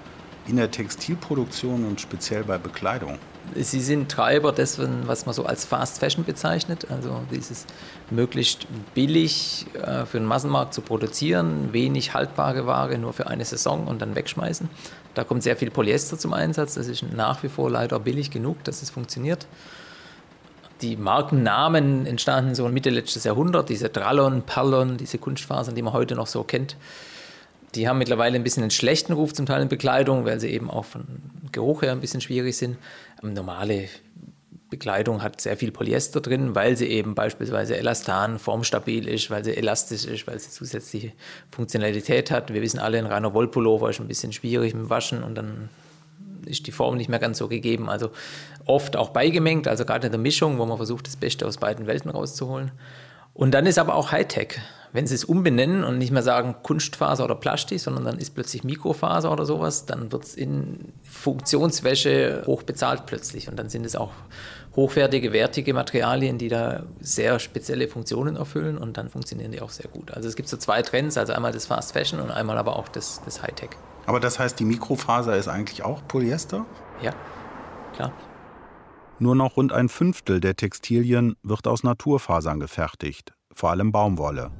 in 0.47 0.57
der 0.57 0.71
Textilproduktion 0.71 1.85
und 1.85 2.01
speziell 2.01 2.45
bei 2.45 2.59
Bekleidung? 2.59 3.19
Sie 3.55 3.81
sind 3.81 4.11
Treiber 4.11 4.53
dessen, 4.53 5.07
was 5.07 5.27
man 5.27 5.35
so 5.35 5.45
als 5.45 5.65
Fast 5.65 5.99
Fashion 5.99 6.25
bezeichnet, 6.25 6.87
also 6.91 7.23
dieses 7.31 7.67
möglichst 8.11 8.67
billig 8.95 9.67
äh, 9.75 10.05
für 10.07 10.19
den 10.19 10.27
Massenmarkt 10.27 10.75
zu 10.75 10.81
produzieren, 10.81 11.73
wenig 11.73 12.15
haltbare 12.15 12.67
Ware 12.67 12.99
nur 12.99 13.13
für 13.13 13.27
eine 13.27 13.45
Saison 13.45 13.87
und 13.87 14.01
dann 14.03 14.15
wegschmeißen. 14.15 14.69
Da 15.15 15.25
kommt 15.25 15.43
sehr 15.43 15.57
viel 15.57 15.71
Polyester 15.71 16.19
zum 16.19 16.33
Einsatz, 16.33 16.75
das 16.75 16.89
ist 16.89 17.03
nach 17.13 17.43
wie 17.43 17.49
vor 17.49 17.71
leider 17.71 17.99
billig 17.99 18.31
genug, 18.31 18.63
dass 18.65 18.83
es 18.83 18.91
funktioniert. 18.91 19.47
Die 20.83 20.97
Markennamen 20.97 22.07
entstanden 22.07 22.55
so 22.55 22.67
Mitte 22.69 22.91
letztes 22.91 23.25
Jahrhundert, 23.25 23.69
diese 23.69 23.91
Drallon, 23.91 24.43
Perlon, 24.43 24.97
diese 24.97 25.19
Kunstfasern, 25.19 25.75
die 25.75 25.83
man 25.83 25.93
heute 25.93 26.15
noch 26.15 26.27
so 26.27 26.43
kennt. 26.43 26.77
Die 27.75 27.89
haben 27.89 27.99
mittlerweile 27.99 28.37
ein 28.37 28.43
bisschen 28.43 28.63
einen 28.63 28.71
schlechten 28.71 29.13
Ruf 29.13 29.33
zum 29.33 29.47
Teil 29.47 29.63
in 29.63 29.69
Bekleidung, 29.69 30.25
weil 30.25 30.41
sie 30.41 30.49
eben 30.49 30.71
auch 30.71 30.85
von 30.85 31.05
Geruch 31.53 31.83
her 31.83 31.93
ein 31.93 32.01
bisschen 32.01 32.21
schwierig 32.21 32.57
sind. 32.57 32.77
Normale 33.23 33.89
Bekleidung 34.71 35.23
hat 35.23 35.41
sehr 35.41 35.57
viel 35.57 35.73
Polyester 35.73 36.21
drin, 36.21 36.55
weil 36.55 36.77
sie 36.77 36.87
eben 36.87 37.15
beispielsweise 37.15 37.77
elastan, 37.77 38.39
formstabil 38.39 39.09
ist, 39.09 39.29
weil 39.31 39.45
sie 39.45 39.57
elastisch 39.57 40.05
ist, 40.05 40.27
weil 40.27 40.39
sie 40.39 40.51
zusätzliche 40.51 41.13
Funktionalität 41.51 42.31
hat. 42.31 42.55
Wir 42.55 42.63
wissen 42.63 42.79
alle, 42.79 42.99
ein 42.99 43.07
reiner 43.07 43.35
Wollpullover 43.35 43.91
ist 43.91 44.01
ein 44.01 44.09
bisschen 44.09 44.33
schwierig 44.33 44.75
mit 44.75 44.89
Waschen 44.89 45.25
und 45.25 45.35
dann 45.35 45.69
ist 46.47 46.67
die 46.67 46.73
Form 46.73 46.97
nicht 46.97 47.11
mehr 47.11 47.19
ganz 47.19 47.39
so 47.39 47.49
gegeben. 47.49 47.91
Also 47.91 48.11
oft 48.65 48.97
auch 48.97 49.11
beigemengt, 49.11 49.69
also 49.69 49.85
gerade 49.85 50.07
in 50.07 50.13
der 50.13 50.21
Mischung, 50.21 50.59
wo 50.59 50.67
man 50.67 50.77
versucht, 50.77 51.07
das 51.07 51.17
Beste 51.17 51.47
aus 51.47 51.59
beiden 51.59 51.87
Welten 51.87 52.11
rauszuholen. 52.11 52.71
Und 53.41 53.53
dann 53.53 53.67
ist 53.67 53.79
aber 53.79 53.97
auch 53.97 54.13
Hightech 54.13 54.61
wenn 54.93 55.07
sie 55.07 55.15
es 55.15 55.25
umbenennen 55.25 55.85
und 55.85 55.99
nicht 55.99 56.11
mehr 56.11 56.23
sagen 56.23 56.57
Kunstfaser 56.63 57.25
oder 57.25 57.35
Plastik, 57.35 57.81
sondern 57.81 58.05
dann 58.05 58.19
ist 58.19 58.35
plötzlich 58.35 58.65
Mikrofaser 58.65 59.31
oder 59.31 59.47
sowas, 59.47 59.87
dann 59.87 60.11
wird 60.11 60.25
es 60.25 60.35
in 60.35 60.93
Funktionswäsche 61.03 62.43
hoch 62.47 62.63
bezahlt 62.63 63.07
plötzlich. 63.07 63.49
Und 63.49 63.57
dann 63.57 63.69
sind 63.69 63.87
es 63.87 63.95
auch 63.95 64.11
hochwertige, 64.75 65.33
wertige 65.33 65.75
Materialien, 65.75 66.39
die 66.39 66.49
da 66.49 66.85
sehr 67.01 67.39
spezielle 67.39 67.89
Funktionen 67.89 68.37
erfüllen 68.37 68.79
und 68.79 68.97
dann 68.97 69.11
funktionieren 69.11 69.53
die 69.53 69.61
auch 69.61 69.71
sehr 69.71 69.89
gut. 69.89 70.13
Also 70.13 70.29
es 70.29 70.37
gibt 70.37 70.49
so 70.49 70.57
zwei 70.57 70.83
Trends, 70.83 71.17
also 71.17 71.33
einmal 71.33 71.53
das 71.53 71.67
Fast 71.67 71.93
Fashion 71.93 72.21
und 72.21 72.31
einmal 72.31 72.59
aber 72.59 72.77
auch 72.77 72.89
das, 72.89 73.21
das 73.25 73.43
Hightech. 73.43 73.71
Aber 74.07 74.21
das 74.21 74.39
heißt, 74.39 74.59
die 74.59 74.65
Mikrofaser 74.65 75.37
ist 75.37 75.49
eigentlich 75.49 75.85
auch 75.85 76.03
Polyester? 76.09 76.67
Ja, 77.03 77.13
klar. 77.95 78.13
Nur 79.21 79.37
noch 79.37 79.57
rund 79.57 79.73
ein 79.73 79.89
Fünftel 79.89 80.41
der 80.41 80.57
Textilien 80.57 81.37
wird 81.43 81.69
aus 81.69 81.85
Naturfasern 81.85 82.59
gefertigt, 82.59 83.33
vor 83.55 83.71
allem 83.71 83.93
Baumwolle 83.93 84.51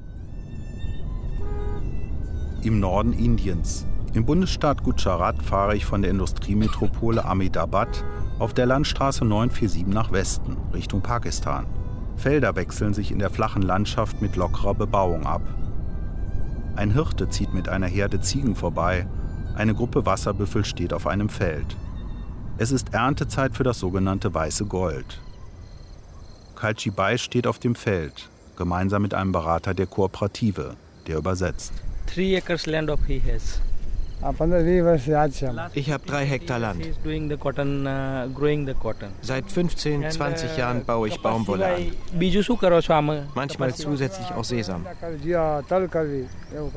im 2.63 2.79
Norden 2.79 3.13
Indiens. 3.13 3.85
Im 4.13 4.25
Bundesstaat 4.25 4.83
Gujarat 4.83 5.41
fahre 5.41 5.75
ich 5.75 5.85
von 5.85 6.01
der 6.01 6.11
Industriemetropole 6.11 7.23
Ahmedabad 7.23 8.03
auf 8.39 8.53
der 8.53 8.65
Landstraße 8.65 9.25
947 9.25 9.87
nach 9.87 10.11
Westen, 10.11 10.57
Richtung 10.73 11.01
Pakistan. 11.01 11.65
Felder 12.17 12.55
wechseln 12.55 12.93
sich 12.93 13.11
in 13.11 13.19
der 13.19 13.29
flachen 13.29 13.61
Landschaft 13.61 14.21
mit 14.21 14.35
lockerer 14.35 14.75
Bebauung 14.75 15.25
ab. 15.25 15.41
Ein 16.75 16.91
Hirte 16.91 17.29
zieht 17.29 17.53
mit 17.53 17.69
einer 17.69 17.87
Herde 17.87 18.21
Ziegen 18.21 18.55
vorbei. 18.55 19.07
Eine 19.55 19.73
Gruppe 19.73 20.05
Wasserbüffel 20.05 20.65
steht 20.65 20.93
auf 20.93 21.07
einem 21.07 21.29
Feld. 21.29 21.75
Es 22.61 22.71
ist 22.71 22.93
Erntezeit 22.93 23.55
für 23.55 23.63
das 23.63 23.79
sogenannte 23.79 24.31
weiße 24.35 24.65
Gold. 24.65 25.19
Kalchibai 26.55 27.17
steht 27.17 27.47
auf 27.47 27.57
dem 27.57 27.73
Feld, 27.73 28.29
gemeinsam 28.55 29.01
mit 29.01 29.15
einem 29.15 29.31
Berater 29.31 29.73
der 29.73 29.87
Kooperative, 29.87 30.75
der 31.07 31.17
übersetzt 31.17 31.73
three 32.05 32.37
acres 32.37 32.67
land 32.67 32.91
of 32.91 32.99
he 33.07 33.19
has. 33.19 33.59
Ich 35.73 35.91
habe 35.91 36.05
drei 36.05 36.25
Hektar 36.25 36.59
Land. 36.59 36.87
Seit 39.21 39.51
15, 39.51 40.11
20 40.11 40.57
Jahren 40.57 40.85
baue 40.85 41.07
ich 41.07 41.19
Baumwolle 41.19 41.65
an. 41.65 41.91
Manchmal 43.33 43.73
zusätzlich 43.73 44.31
auch 44.31 44.43
Sesam. 44.43 44.85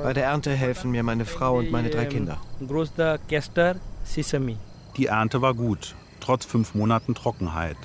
Bei 0.02 0.12
der 0.14 0.24
Ernte 0.24 0.52
helfen 0.52 0.90
mir 0.90 1.02
meine 1.02 1.26
Frau 1.26 1.58
und 1.58 1.70
meine 1.70 1.90
drei 1.90 2.06
Kinder. 2.06 2.38
Die 4.96 5.06
Ernte 5.06 5.42
war 5.42 5.54
gut, 5.54 5.96
trotz 6.20 6.44
fünf 6.44 6.74
Monaten 6.74 7.14
Trockenheit. 7.14 7.76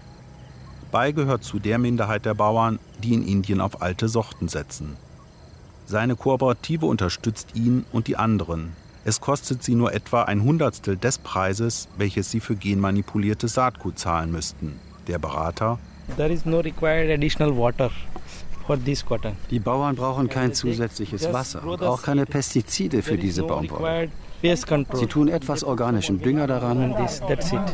Bai 0.91 1.11
gehört 1.11 1.43
zu 1.43 1.59
der 1.59 1.79
Minderheit 1.79 2.25
der 2.25 2.35
Bauern, 2.35 2.79
die 3.03 3.13
in 3.13 3.27
Indien 3.27 3.61
auf 3.61 3.81
alte 3.81 4.07
Sorten 4.07 4.47
setzen. 4.47 4.95
Seine 5.85 6.15
Kooperative 6.15 6.85
unterstützt 6.85 7.55
ihn 7.55 7.85
und 7.91 8.07
die 8.07 8.15
anderen. 8.15 8.73
Es 9.05 9.21
kostet 9.21 9.63
sie 9.63 9.73
nur 9.73 9.93
etwa 9.93 10.23
ein 10.23 10.43
Hundertstel 10.43 10.97
des 10.97 11.17
Preises, 11.17 11.87
welches 11.97 12.29
sie 12.29 12.39
für 12.39 12.55
genmanipuliertes 12.55 13.55
Saatgut 13.55 13.97
zahlen 13.97 14.31
müssten. 14.31 14.79
Der 15.07 15.17
Berater. 15.17 15.79
Die 19.49 19.59
Bauern 19.59 19.95
brauchen 19.95 20.29
kein 20.29 20.53
zusätzliches 20.53 21.33
Wasser 21.33 21.63
und 21.63 21.81
auch 21.81 22.03
keine 22.03 22.27
Pestizide 22.27 23.01
für 23.01 23.17
diese 23.17 23.43
Baumwolle. 23.43 24.09
Sie 24.41 25.07
tun 25.07 25.27
etwas 25.27 25.63
organischen 25.63 26.21
Dünger 26.21 26.47
daran. 26.47 26.95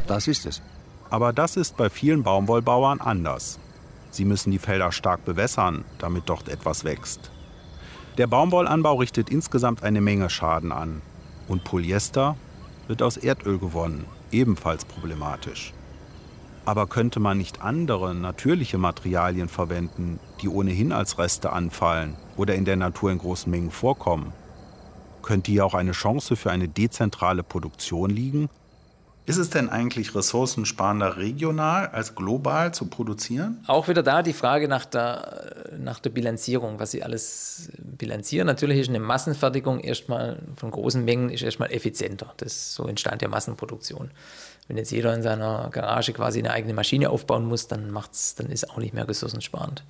Das 0.07 0.27
ist 0.27 0.45
es. 0.45 0.61
Aber 1.09 1.31
das 1.33 1.57
ist 1.57 1.77
bei 1.77 1.89
vielen 1.89 2.23
Baumwollbauern 2.23 2.99
anders. 2.99 3.59
Sie 4.09 4.25
müssen 4.25 4.51
die 4.51 4.59
Felder 4.59 4.91
stark 4.91 5.25
bewässern, 5.25 5.85
damit 5.99 6.23
dort 6.27 6.49
etwas 6.49 6.83
wächst. 6.83 7.31
Der 8.17 8.27
Baumwollanbau 8.27 8.95
richtet 8.95 9.29
insgesamt 9.29 9.83
eine 9.83 10.01
Menge 10.01 10.29
Schaden 10.29 10.71
an. 10.71 11.01
Und 11.47 11.63
Polyester 11.63 12.37
wird 12.87 13.01
aus 13.03 13.17
Erdöl 13.17 13.59
gewonnen, 13.59 14.05
ebenfalls 14.31 14.85
problematisch. 14.85 15.73
Aber 16.65 16.87
könnte 16.87 17.19
man 17.19 17.37
nicht 17.37 17.61
andere, 17.61 18.15
natürliche 18.15 18.79
Materialien 18.79 19.49
verwenden, 19.49 20.19
die 20.41 20.49
ohnehin 20.49 20.91
als 20.91 21.19
Reste 21.19 21.53
anfallen 21.53 22.15
oder 22.37 22.55
in 22.55 22.65
der 22.65 22.77
Natur 22.77 23.11
in 23.11 23.19
großen 23.19 23.51
Mengen 23.51 23.69
vorkommen? 23.69 24.33
Könnte 25.25 25.51
hier 25.51 25.65
auch 25.65 25.73
eine 25.73 25.93
Chance 25.93 26.35
für 26.35 26.51
eine 26.51 26.67
dezentrale 26.67 27.41
Produktion 27.41 28.11
liegen? 28.11 28.47
Ist 29.25 29.37
es 29.37 29.49
denn 29.49 29.69
eigentlich 29.69 30.13
ressourcensparender 30.13 31.17
regional 31.17 31.87
als 31.87 32.13
global 32.13 32.75
zu 32.75 32.85
produzieren? 32.85 33.63
Auch 33.65 33.87
wieder 33.87 34.03
da 34.03 34.21
die 34.21 34.33
Frage 34.33 34.67
nach 34.67 34.85
der, 34.85 35.71
nach 35.79 35.99
der 35.99 36.11
Bilanzierung, 36.11 36.77
was 36.77 36.91
Sie 36.91 37.01
alles 37.01 37.71
bilanzieren. 37.79 38.45
Natürlich 38.45 38.81
ist 38.81 38.89
eine 38.89 38.99
Massenfertigung 38.99 39.79
erstmal 39.79 40.43
von 40.55 40.69
großen 40.69 41.03
Mengen 41.03 41.31
ist 41.31 41.41
erstmal 41.41 41.71
effizienter. 41.71 42.31
Das 42.37 42.75
so 42.75 42.85
entstand 42.85 43.23
ja 43.23 43.27
Massenproduktion. 43.27 44.11
Wenn 44.67 44.77
jetzt 44.77 44.91
jeder 44.91 45.11
in 45.15 45.23
seiner 45.23 45.71
Garage 45.71 46.13
quasi 46.13 46.37
eine 46.37 46.51
eigene 46.51 46.75
Maschine 46.75 47.09
aufbauen 47.09 47.45
muss, 47.45 47.67
dann 47.67 47.89
macht's, 47.89 48.35
dann 48.35 48.51
ist 48.51 48.69
auch 48.69 48.77
nicht 48.77 48.93
mehr 48.93 49.09
ressourcensparend. 49.09 49.83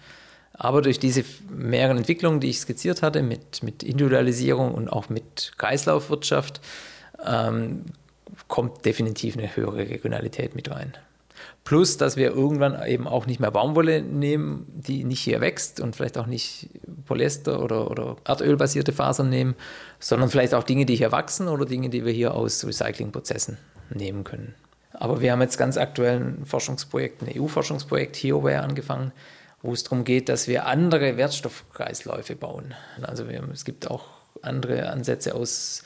Aber 0.57 0.81
durch 0.81 0.99
diese 0.99 1.23
mehreren 1.49 1.97
Entwicklungen, 1.97 2.39
die 2.39 2.49
ich 2.49 2.59
skizziert 2.59 3.01
hatte, 3.01 3.21
mit, 3.21 3.61
mit 3.61 3.83
Individualisierung 3.83 4.73
und 4.73 4.89
auch 4.89 5.09
mit 5.09 5.51
Kreislaufwirtschaft, 5.57 6.61
ähm, 7.25 7.83
kommt 8.47 8.85
definitiv 8.85 9.37
eine 9.37 9.55
höhere 9.55 9.89
Regionalität 9.89 10.55
mit 10.55 10.71
rein. 10.71 10.93
Plus, 11.63 11.97
dass 11.97 12.15
wir 12.15 12.31
irgendwann 12.31 12.81
eben 12.85 13.07
auch 13.07 13.25
nicht 13.25 13.39
mehr 13.39 13.51
Baumwolle 13.51 14.01
nehmen, 14.01 14.65
die 14.75 15.03
nicht 15.03 15.21
hier 15.21 15.41
wächst 15.41 15.79
und 15.79 15.95
vielleicht 15.95 16.17
auch 16.17 16.27
nicht 16.27 16.69
Polyester 17.05 17.61
oder, 17.61 17.89
oder 17.89 18.17
Erdölbasierte 18.23 18.93
Fasern 18.93 19.29
nehmen, 19.29 19.55
sondern 19.99 20.29
vielleicht 20.29 20.53
auch 20.53 20.63
Dinge, 20.63 20.85
die 20.85 20.95
hier 20.95 21.11
wachsen 21.11 21.47
oder 21.47 21.65
Dinge, 21.65 21.89
die 21.89 22.05
wir 22.05 22.13
hier 22.13 22.35
aus 22.35 22.63
Recyclingprozessen 22.65 23.57
nehmen 23.89 24.23
können. 24.23 24.53
Aber 24.93 25.21
wir 25.21 25.31
haben 25.31 25.41
jetzt 25.41 25.57
ganz 25.57 25.75
aktuell 25.77 26.19
ein 26.19 26.45
Forschungsprojekt, 26.45 27.23
ein 27.23 27.41
EU-Forschungsprojekt, 27.41 28.15
HeoWare, 28.15 28.61
angefangen, 28.61 29.11
wo 29.61 29.73
es 29.73 29.83
darum 29.83 30.03
geht, 30.03 30.29
dass 30.29 30.47
wir 30.47 30.65
andere 30.65 31.17
Wertstoffkreisläufe 31.17 32.35
bauen. 32.35 32.73
Also 33.01 33.27
wir, 33.29 33.43
es 33.51 33.65
gibt 33.65 33.89
auch 33.89 34.05
andere 34.41 34.89
Ansätze 34.89 35.35
aus 35.35 35.83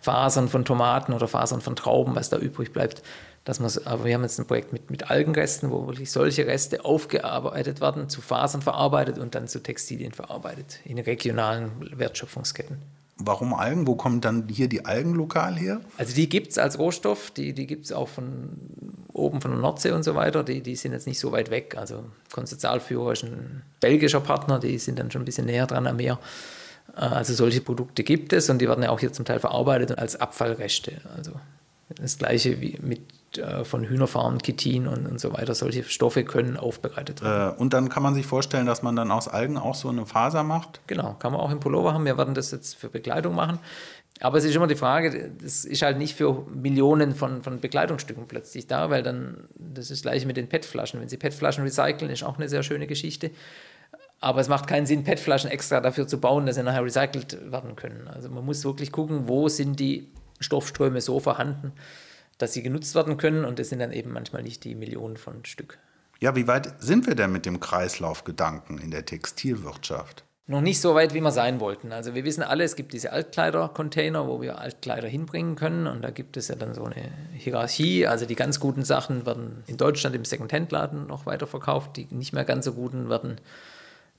Fasern 0.00 0.48
von 0.48 0.64
Tomaten 0.64 1.12
oder 1.12 1.28
Fasern 1.28 1.60
von 1.60 1.76
Trauben, 1.76 2.14
was 2.14 2.30
da 2.30 2.38
übrig 2.38 2.72
bleibt. 2.72 3.02
Dass 3.44 3.60
man, 3.60 3.70
aber 3.84 4.04
wir 4.04 4.14
haben 4.14 4.22
jetzt 4.22 4.38
ein 4.38 4.46
Projekt 4.46 4.72
mit, 4.72 4.90
mit 4.90 5.10
Algenresten, 5.10 5.70
wo 5.70 5.86
wirklich 5.86 6.10
solche 6.10 6.46
Reste 6.46 6.84
aufgearbeitet 6.84 7.80
werden, 7.80 8.08
zu 8.08 8.20
Fasern 8.20 8.62
verarbeitet 8.62 9.18
und 9.18 9.34
dann 9.34 9.48
zu 9.48 9.62
Textilien 9.62 10.12
verarbeitet, 10.12 10.80
in 10.84 10.98
regionalen 10.98 11.70
Wertschöpfungsketten. 11.98 12.78
Warum 13.16 13.54
Algen? 13.54 13.86
Wo 13.86 13.96
kommen 13.96 14.20
dann 14.20 14.48
hier 14.48 14.68
die 14.68 14.84
Algen 14.84 15.14
lokal 15.14 15.56
her? 15.56 15.80
Also 15.96 16.14
die 16.14 16.28
gibt 16.28 16.52
es 16.52 16.58
als 16.58 16.78
Rohstoff, 16.78 17.30
die, 17.30 17.52
die 17.52 17.66
gibt 17.66 17.86
es 17.86 17.92
auch 17.92 18.08
von 18.08 18.50
oben 19.18 19.40
von 19.40 19.50
der 19.50 19.60
Nordsee 19.60 19.90
und 19.92 20.02
so 20.02 20.14
weiter. 20.14 20.42
Die, 20.44 20.62
die 20.62 20.76
sind 20.76 20.92
jetzt 20.92 21.06
nicht 21.06 21.18
so 21.18 21.32
weit 21.32 21.50
weg. 21.50 21.76
Also 21.76 22.04
Konsortialführer 22.32 23.12
ist 23.12 23.24
ein 23.24 23.62
belgischer 23.80 24.20
Partner, 24.20 24.58
die 24.58 24.78
sind 24.78 24.98
dann 24.98 25.10
schon 25.10 25.22
ein 25.22 25.24
bisschen 25.24 25.46
näher 25.46 25.66
dran 25.66 25.86
am 25.86 25.96
Meer. 25.96 26.18
Äh, 26.96 27.00
also 27.00 27.34
solche 27.34 27.60
Produkte 27.60 28.04
gibt 28.04 28.32
es 28.32 28.48
und 28.50 28.58
die 28.58 28.68
werden 28.68 28.82
ja 28.82 28.90
auch 28.90 29.00
hier 29.00 29.12
zum 29.12 29.24
Teil 29.24 29.40
verarbeitet 29.40 29.98
als 29.98 30.16
Abfallreste. 30.16 30.92
Also 31.16 31.32
das 31.96 32.18
gleiche 32.18 32.60
wie 32.60 32.78
mit 32.82 33.00
äh, 33.36 33.64
von 33.64 33.84
Hühnerfarmen, 33.84 34.40
Chitin 34.40 34.86
und, 34.86 35.06
und 35.06 35.20
so 35.20 35.32
weiter. 35.32 35.54
Solche 35.54 35.84
Stoffe 35.84 36.24
können 36.24 36.56
aufbereitet 36.56 37.22
werden. 37.22 37.56
Äh, 37.56 37.60
und 37.60 37.72
dann 37.72 37.88
kann 37.88 38.02
man 38.02 38.14
sich 38.14 38.26
vorstellen, 38.26 38.66
dass 38.66 38.82
man 38.82 38.96
dann 38.96 39.10
aus 39.10 39.28
Algen 39.28 39.58
auch 39.58 39.74
so 39.74 39.88
eine 39.88 40.06
Faser 40.06 40.42
macht? 40.44 40.80
Genau, 40.86 41.14
kann 41.18 41.32
man 41.32 41.40
auch 41.40 41.50
im 41.50 41.60
Pullover 41.60 41.92
haben. 41.92 42.04
Wir 42.04 42.16
werden 42.16 42.34
das 42.34 42.50
jetzt 42.50 42.76
für 42.76 42.88
Bekleidung 42.88 43.34
machen. 43.34 43.58
Aber 44.20 44.38
es 44.38 44.44
ist 44.44 44.54
immer 44.54 44.66
die 44.66 44.74
Frage, 44.74 45.32
das 45.40 45.64
ist 45.64 45.82
halt 45.82 45.98
nicht 45.98 46.14
für 46.14 46.44
Millionen 46.52 47.14
von, 47.14 47.42
von 47.42 47.60
Bekleidungsstücken 47.60 48.26
plötzlich 48.26 48.66
da, 48.66 48.90
weil 48.90 49.02
dann, 49.02 49.48
das 49.54 49.84
ist 49.84 49.90
das 49.90 50.02
gleiche 50.02 50.26
mit 50.26 50.36
den 50.36 50.48
PET-Flaschen. 50.48 51.00
Wenn 51.00 51.08
Sie 51.08 51.16
PET-Flaschen 51.16 51.62
recyceln, 51.62 52.10
ist 52.10 52.24
auch 52.24 52.36
eine 52.36 52.48
sehr 52.48 52.62
schöne 52.62 52.86
Geschichte. 52.86 53.30
Aber 54.20 54.40
es 54.40 54.48
macht 54.48 54.66
keinen 54.66 54.86
Sinn, 54.86 55.04
PET-Flaschen 55.04 55.50
extra 55.50 55.80
dafür 55.80 56.08
zu 56.08 56.18
bauen, 56.18 56.46
dass 56.46 56.56
sie 56.56 56.64
nachher 56.64 56.84
recycelt 56.84 57.52
werden 57.52 57.76
können. 57.76 58.08
Also 58.08 58.28
man 58.28 58.44
muss 58.44 58.64
wirklich 58.64 58.90
gucken, 58.90 59.28
wo 59.28 59.48
sind 59.48 59.78
die 59.78 60.08
Stoffströme 60.40 61.00
so 61.00 61.20
vorhanden, 61.20 61.72
dass 62.38 62.52
sie 62.52 62.62
genutzt 62.62 62.96
werden 62.96 63.16
können 63.16 63.44
und 63.44 63.60
das 63.60 63.68
sind 63.68 63.78
dann 63.78 63.92
eben 63.92 64.12
manchmal 64.12 64.42
nicht 64.42 64.64
die 64.64 64.74
Millionen 64.74 65.16
von 65.16 65.44
Stück. 65.44 65.78
Ja, 66.20 66.34
wie 66.34 66.48
weit 66.48 66.82
sind 66.82 67.06
wir 67.06 67.14
denn 67.14 67.30
mit 67.30 67.46
dem 67.46 67.60
Kreislaufgedanken 67.60 68.78
in 68.78 68.90
der 68.90 69.04
Textilwirtschaft? 69.04 70.24
Noch 70.50 70.62
nicht 70.62 70.80
so 70.80 70.94
weit, 70.94 71.12
wie 71.12 71.20
wir 71.20 71.30
sein 71.30 71.60
wollten. 71.60 71.92
Also 71.92 72.14
wir 72.14 72.24
wissen 72.24 72.42
alle, 72.42 72.64
es 72.64 72.74
gibt 72.74 72.94
diese 72.94 73.12
Altkleider-Container, 73.12 74.26
wo 74.26 74.40
wir 74.40 74.58
Altkleider 74.58 75.06
hinbringen 75.06 75.56
können 75.56 75.86
und 75.86 76.00
da 76.00 76.08
gibt 76.08 76.38
es 76.38 76.48
ja 76.48 76.54
dann 76.54 76.72
so 76.72 76.84
eine 76.84 77.10
Hierarchie. 77.34 78.06
Also 78.06 78.24
die 78.24 78.34
ganz 78.34 78.58
guten 78.58 78.82
Sachen 78.82 79.26
werden 79.26 79.62
in 79.66 79.76
Deutschland 79.76 80.16
im 80.16 80.24
Second-Hand-Laden 80.24 81.06
noch 81.06 81.26
weiterverkauft, 81.26 81.98
die 81.98 82.08
nicht 82.10 82.32
mehr 82.32 82.46
ganz 82.46 82.64
so 82.64 82.72
guten 82.72 83.10
werden 83.10 83.38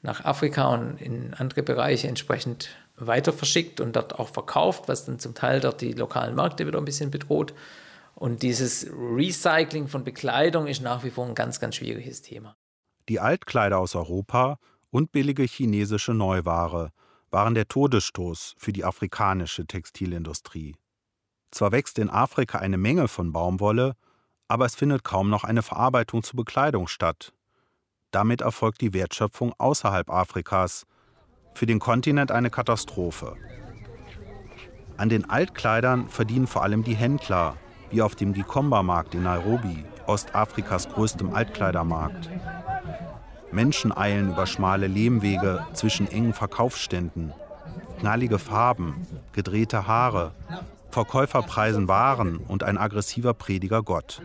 nach 0.03 0.23
Afrika 0.23 0.67
und 0.67 1.01
in 1.01 1.33
andere 1.33 1.63
Bereiche 1.63 2.07
entsprechend 2.07 2.69
weiter 2.95 3.33
verschickt 3.33 3.81
und 3.81 3.95
dort 3.95 4.19
auch 4.19 4.29
verkauft, 4.29 4.83
was 4.87 5.05
dann 5.05 5.17
zum 5.17 5.33
Teil 5.33 5.59
dort 5.61 5.81
die 5.81 5.93
lokalen 5.93 6.35
Märkte 6.35 6.67
wieder 6.67 6.77
ein 6.77 6.85
bisschen 6.85 7.09
bedroht. 7.09 7.55
Und 8.13 8.43
dieses 8.43 8.85
Recycling 8.91 9.87
von 9.87 10.03
Bekleidung 10.03 10.67
ist 10.67 10.83
nach 10.83 11.03
wie 11.03 11.09
vor 11.09 11.25
ein 11.25 11.33
ganz, 11.33 11.59
ganz 11.59 11.75
schwieriges 11.75 12.21
Thema. 12.21 12.55
Die 13.07 13.19
Altkleider 13.19 13.79
aus 13.79 13.95
Europa 13.95 14.59
und 14.91 15.11
billige 15.11 15.43
chinesische 15.43 16.13
Neuware 16.13 16.91
waren 17.31 17.53
der 17.53 17.67
Todesstoß 17.67 18.55
für 18.57 18.73
die 18.73 18.85
afrikanische 18.85 19.65
Textilindustrie. 19.65 20.75
Zwar 21.51 21.71
wächst 21.71 21.99
in 21.99 22.09
Afrika 22.09 22.59
eine 22.59 22.77
Menge 22.77 23.07
von 23.07 23.31
Baumwolle, 23.31 23.95
aber 24.47 24.65
es 24.65 24.75
findet 24.75 25.03
kaum 25.03 25.29
noch 25.29 25.43
eine 25.43 25.61
Verarbeitung 25.61 26.23
zu 26.23 26.35
Bekleidung 26.35 26.87
statt. 26.87 27.33
Damit 28.11 28.41
erfolgt 28.41 28.81
die 28.81 28.93
Wertschöpfung 28.93 29.53
außerhalb 29.57 30.09
Afrikas. 30.09 30.85
Für 31.53 31.65
den 31.65 31.79
Kontinent 31.79 32.31
eine 32.31 32.49
Katastrophe. 32.49 33.35
An 34.97 35.09
den 35.09 35.29
Altkleidern 35.29 36.09
verdienen 36.09 36.47
vor 36.47 36.63
allem 36.63 36.83
die 36.83 36.95
Händler, 36.95 37.57
wie 37.91 38.01
auf 38.01 38.15
dem 38.15 38.33
Gikomba-Markt 38.33 39.15
in 39.15 39.23
Nairobi, 39.23 39.85
Ostafrikas 40.07 40.89
größtem 40.89 41.33
Altkleidermarkt. 41.33 42.29
Menschen 43.51 43.95
eilen 43.95 44.31
über 44.31 44.45
schmale 44.45 44.87
Lehmwege 44.87 45.65
zwischen 45.73 46.07
engen 46.07 46.33
Verkaufsständen. 46.33 47.33
Knallige 47.99 48.39
Farben, 48.39 49.07
gedrehte 49.33 49.87
Haare, 49.87 50.31
Verkäufer 50.91 51.43
preisen 51.43 51.87
Waren 51.87 52.37
und 52.37 52.63
ein 52.63 52.77
aggressiver 52.77 53.33
Prediger 53.33 53.83
Gott. 53.83 54.21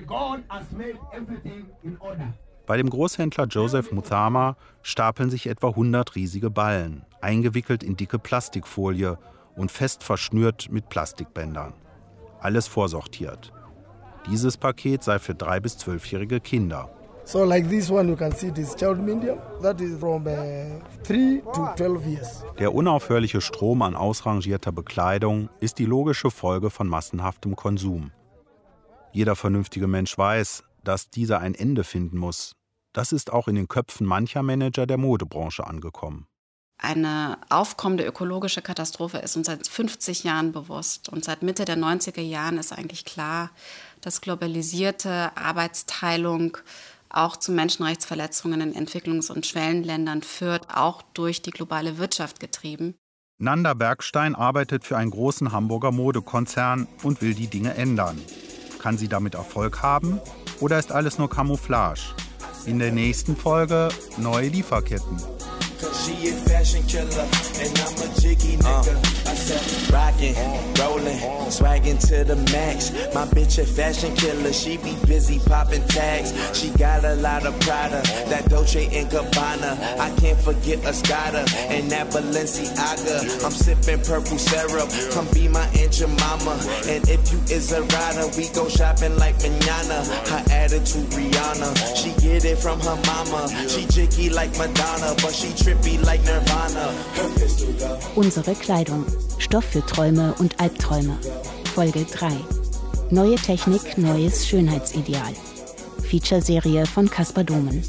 Bei 2.66 2.76
dem 2.78 2.88
Großhändler 2.88 3.46
Joseph 3.46 3.92
Muthama 3.92 4.56
stapeln 4.82 5.28
sich 5.28 5.46
etwa 5.46 5.68
100 5.68 6.14
riesige 6.14 6.50
Ballen, 6.50 7.04
eingewickelt 7.20 7.82
in 7.82 7.96
dicke 7.96 8.18
Plastikfolie 8.18 9.18
und 9.54 9.70
fest 9.70 10.02
verschnürt 10.02 10.68
mit 10.70 10.88
Plastikbändern. 10.88 11.74
Alles 12.40 12.66
vorsortiert. 12.66 13.52
Dieses 14.26 14.56
Paket 14.56 15.02
sei 15.02 15.18
für 15.18 15.34
drei 15.34 15.60
bis 15.60 15.76
zwölfjährige 15.76 16.40
Kinder. 16.40 16.88
So 17.26 17.42
like 17.42 17.68
this 17.68 17.90
one 17.90 18.08
you 18.08 18.16
can 18.16 18.32
see 18.32 18.50
this 18.50 18.74
child 18.76 18.98
medium 18.98 19.38
that 19.62 19.80
is 19.80 19.98
from 19.98 20.26
uh, 20.26 20.80
3 21.04 21.42
to 21.54 21.74
12 21.76 22.06
years. 22.06 22.44
Der 22.58 22.74
unaufhörliche 22.74 23.40
Strom 23.40 23.82
an 23.82 23.96
ausrangierter 23.96 24.72
Bekleidung 24.72 25.48
ist 25.60 25.78
die 25.78 25.86
logische 25.86 26.30
Folge 26.30 26.68
von 26.68 26.86
massenhaftem 26.86 27.56
Konsum. 27.56 28.10
Jeder 29.12 29.36
vernünftige 29.36 29.86
Mensch 29.86 30.18
weiß, 30.18 30.64
dass 30.82 31.08
dieser 31.08 31.40
ein 31.40 31.54
Ende 31.54 31.82
finden 31.82 32.18
muss. 32.18 32.56
Das 32.92 33.10
ist 33.10 33.32
auch 33.32 33.48
in 33.48 33.54
den 33.54 33.68
Köpfen 33.68 34.06
mancher 34.06 34.42
Manager 34.42 34.86
der 34.86 34.98
Modebranche 34.98 35.66
angekommen. 35.66 36.26
Eine 36.76 37.38
aufkommende 37.48 38.04
ökologische 38.04 38.60
Katastrophe 38.60 39.18
ist 39.18 39.36
uns 39.36 39.46
seit 39.46 39.66
50 39.66 40.24
Jahren 40.24 40.52
bewusst. 40.52 41.08
Und 41.08 41.24
seit 41.24 41.42
Mitte 41.42 41.64
der 41.64 41.78
90er 41.78 42.20
Jahren 42.20 42.58
ist 42.58 42.72
eigentlich 42.72 43.04
klar, 43.04 43.50
dass 44.00 44.20
globalisierte 44.20 45.30
Arbeitsteilung 45.36 46.58
auch 47.16 47.36
zu 47.36 47.52
Menschenrechtsverletzungen 47.52 48.60
in 48.60 48.74
Entwicklungs- 48.74 49.30
und 49.30 49.46
Schwellenländern 49.46 50.22
führt, 50.22 50.74
auch 50.74 51.02
durch 51.14 51.42
die 51.42 51.50
globale 51.50 51.98
Wirtschaft 51.98 52.40
getrieben. 52.40 52.94
Nanda 53.38 53.74
Bergstein 53.74 54.34
arbeitet 54.34 54.84
für 54.84 54.96
einen 54.96 55.10
großen 55.10 55.52
Hamburger 55.52 55.90
Modekonzern 55.90 56.86
und 57.02 57.20
will 57.20 57.34
die 57.34 57.48
Dinge 57.48 57.74
ändern. 57.74 58.20
Kann 58.78 58.96
sie 58.96 59.08
damit 59.08 59.34
Erfolg 59.34 59.82
haben 59.82 60.20
oder 60.60 60.78
ist 60.78 60.92
alles 60.92 61.18
nur 61.18 61.28
Camouflage? 61.28 62.14
In 62.66 62.78
der 62.78 62.92
nächsten 62.92 63.36
Folge 63.36 63.88
neue 64.16 64.48
Lieferketten. 64.48 65.18
She 65.92 66.28
a 66.28 66.32
fashion 66.48 66.86
killer, 66.86 67.24
and 67.60 67.78
I'm 67.78 68.02
a 68.02 68.20
jiggy 68.20 68.56
nigga. 68.56 68.96
Uh, 68.96 69.23
rockin', 69.90 70.34
rollin', 70.78 71.18
swaggin' 71.50 71.98
to 72.08 72.24
the 72.24 72.36
max. 72.52 72.90
My 73.14 73.26
bitch 73.26 73.58
a 73.58 73.66
fashion 73.66 74.14
killer, 74.16 74.52
she 74.52 74.76
be 74.76 74.96
busy 75.06 75.38
poppin' 75.38 75.86
tags. 75.88 76.32
She 76.58 76.70
got 76.70 77.04
a 77.04 77.14
lot 77.16 77.46
of 77.46 77.58
Prada, 77.60 78.02
that 78.28 78.48
Dolce 78.48 78.84
and 78.86 79.10
Gabbana. 79.10 79.98
I 79.98 80.14
can't 80.16 80.40
forget 80.40 80.78
Escada 80.80 81.42
and 81.70 81.90
that 81.90 82.10
Balenciaga. 82.10 83.44
I'm 83.44 83.52
sippin' 83.52 84.06
purple 84.06 84.38
syrup, 84.38 84.88
come 85.12 85.28
be 85.32 85.48
my 85.48 85.66
Aunt 85.78 85.94
Mama. 86.20 86.58
And 86.86 87.08
if 87.08 87.32
you 87.32 87.38
is 87.54 87.72
a 87.72 87.82
rider, 87.82 88.26
we 88.36 88.48
go 88.48 88.68
shopping 88.68 89.16
like 89.16 89.36
manana. 89.42 90.04
Her 90.30 90.44
attitude 90.50 91.08
Rihanna, 91.10 91.96
she 91.96 92.10
get 92.20 92.44
it 92.44 92.58
from 92.58 92.80
her 92.80 92.98
mama. 93.06 93.48
She 93.68 93.86
jiggy 93.86 94.30
like 94.30 94.52
Madonna, 94.58 95.14
but 95.22 95.34
she 95.34 95.48
trippy 95.48 96.02
like 96.04 96.22
Nirvana. 96.24 96.94
Unsere 98.16 98.54
Kleidung. 98.54 99.04
Stoff 99.44 99.64
für 99.64 99.84
Träume 99.84 100.34
und 100.38 100.58
Albträume. 100.58 101.18
Folge 101.74 102.06
3. 102.06 102.30
Neue 103.10 103.36
Technik, 103.36 103.98
neues 103.98 104.46
Schönheitsideal. 104.46 105.34
Feature-Serie 106.02 106.86
von 106.86 107.10
Caspar 107.10 107.44
Domen. 107.44 107.84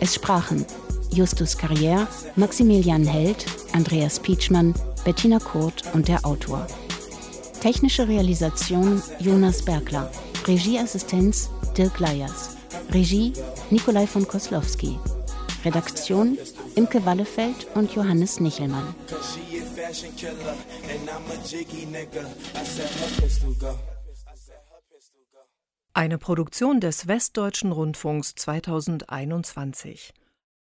Es 0.00 0.14
sprachen 0.14 0.66
Justus 1.10 1.58
Carrière, 1.58 2.06
Maximilian 2.36 3.06
Held, 3.06 3.46
Andreas 3.72 4.20
Pietschmann, 4.20 4.74
Bettina 5.02 5.38
Kurt 5.38 5.82
und 5.94 6.08
der 6.08 6.26
Autor. 6.26 6.66
Technische 7.62 8.06
Realisation 8.06 9.02
Jonas 9.18 9.62
Bergler. 9.62 10.10
Regieassistenz 10.46 11.48
Dirk 11.76 12.00
Leyers. 12.00 12.50
Regie 12.92 13.32
Nikolai 13.70 14.06
von 14.06 14.28
Koslowski. 14.28 14.98
Redaktion 15.64 16.36
Imke 16.74 17.04
Wallefeld 17.06 17.66
und 17.74 17.92
Johannes 17.92 18.40
Nichelmann. 18.40 18.94
Eine 25.94 26.18
Produktion 26.18 26.80
des 26.80 27.06
Westdeutschen 27.06 27.72
Rundfunks 27.72 28.34
2021. 28.34 30.14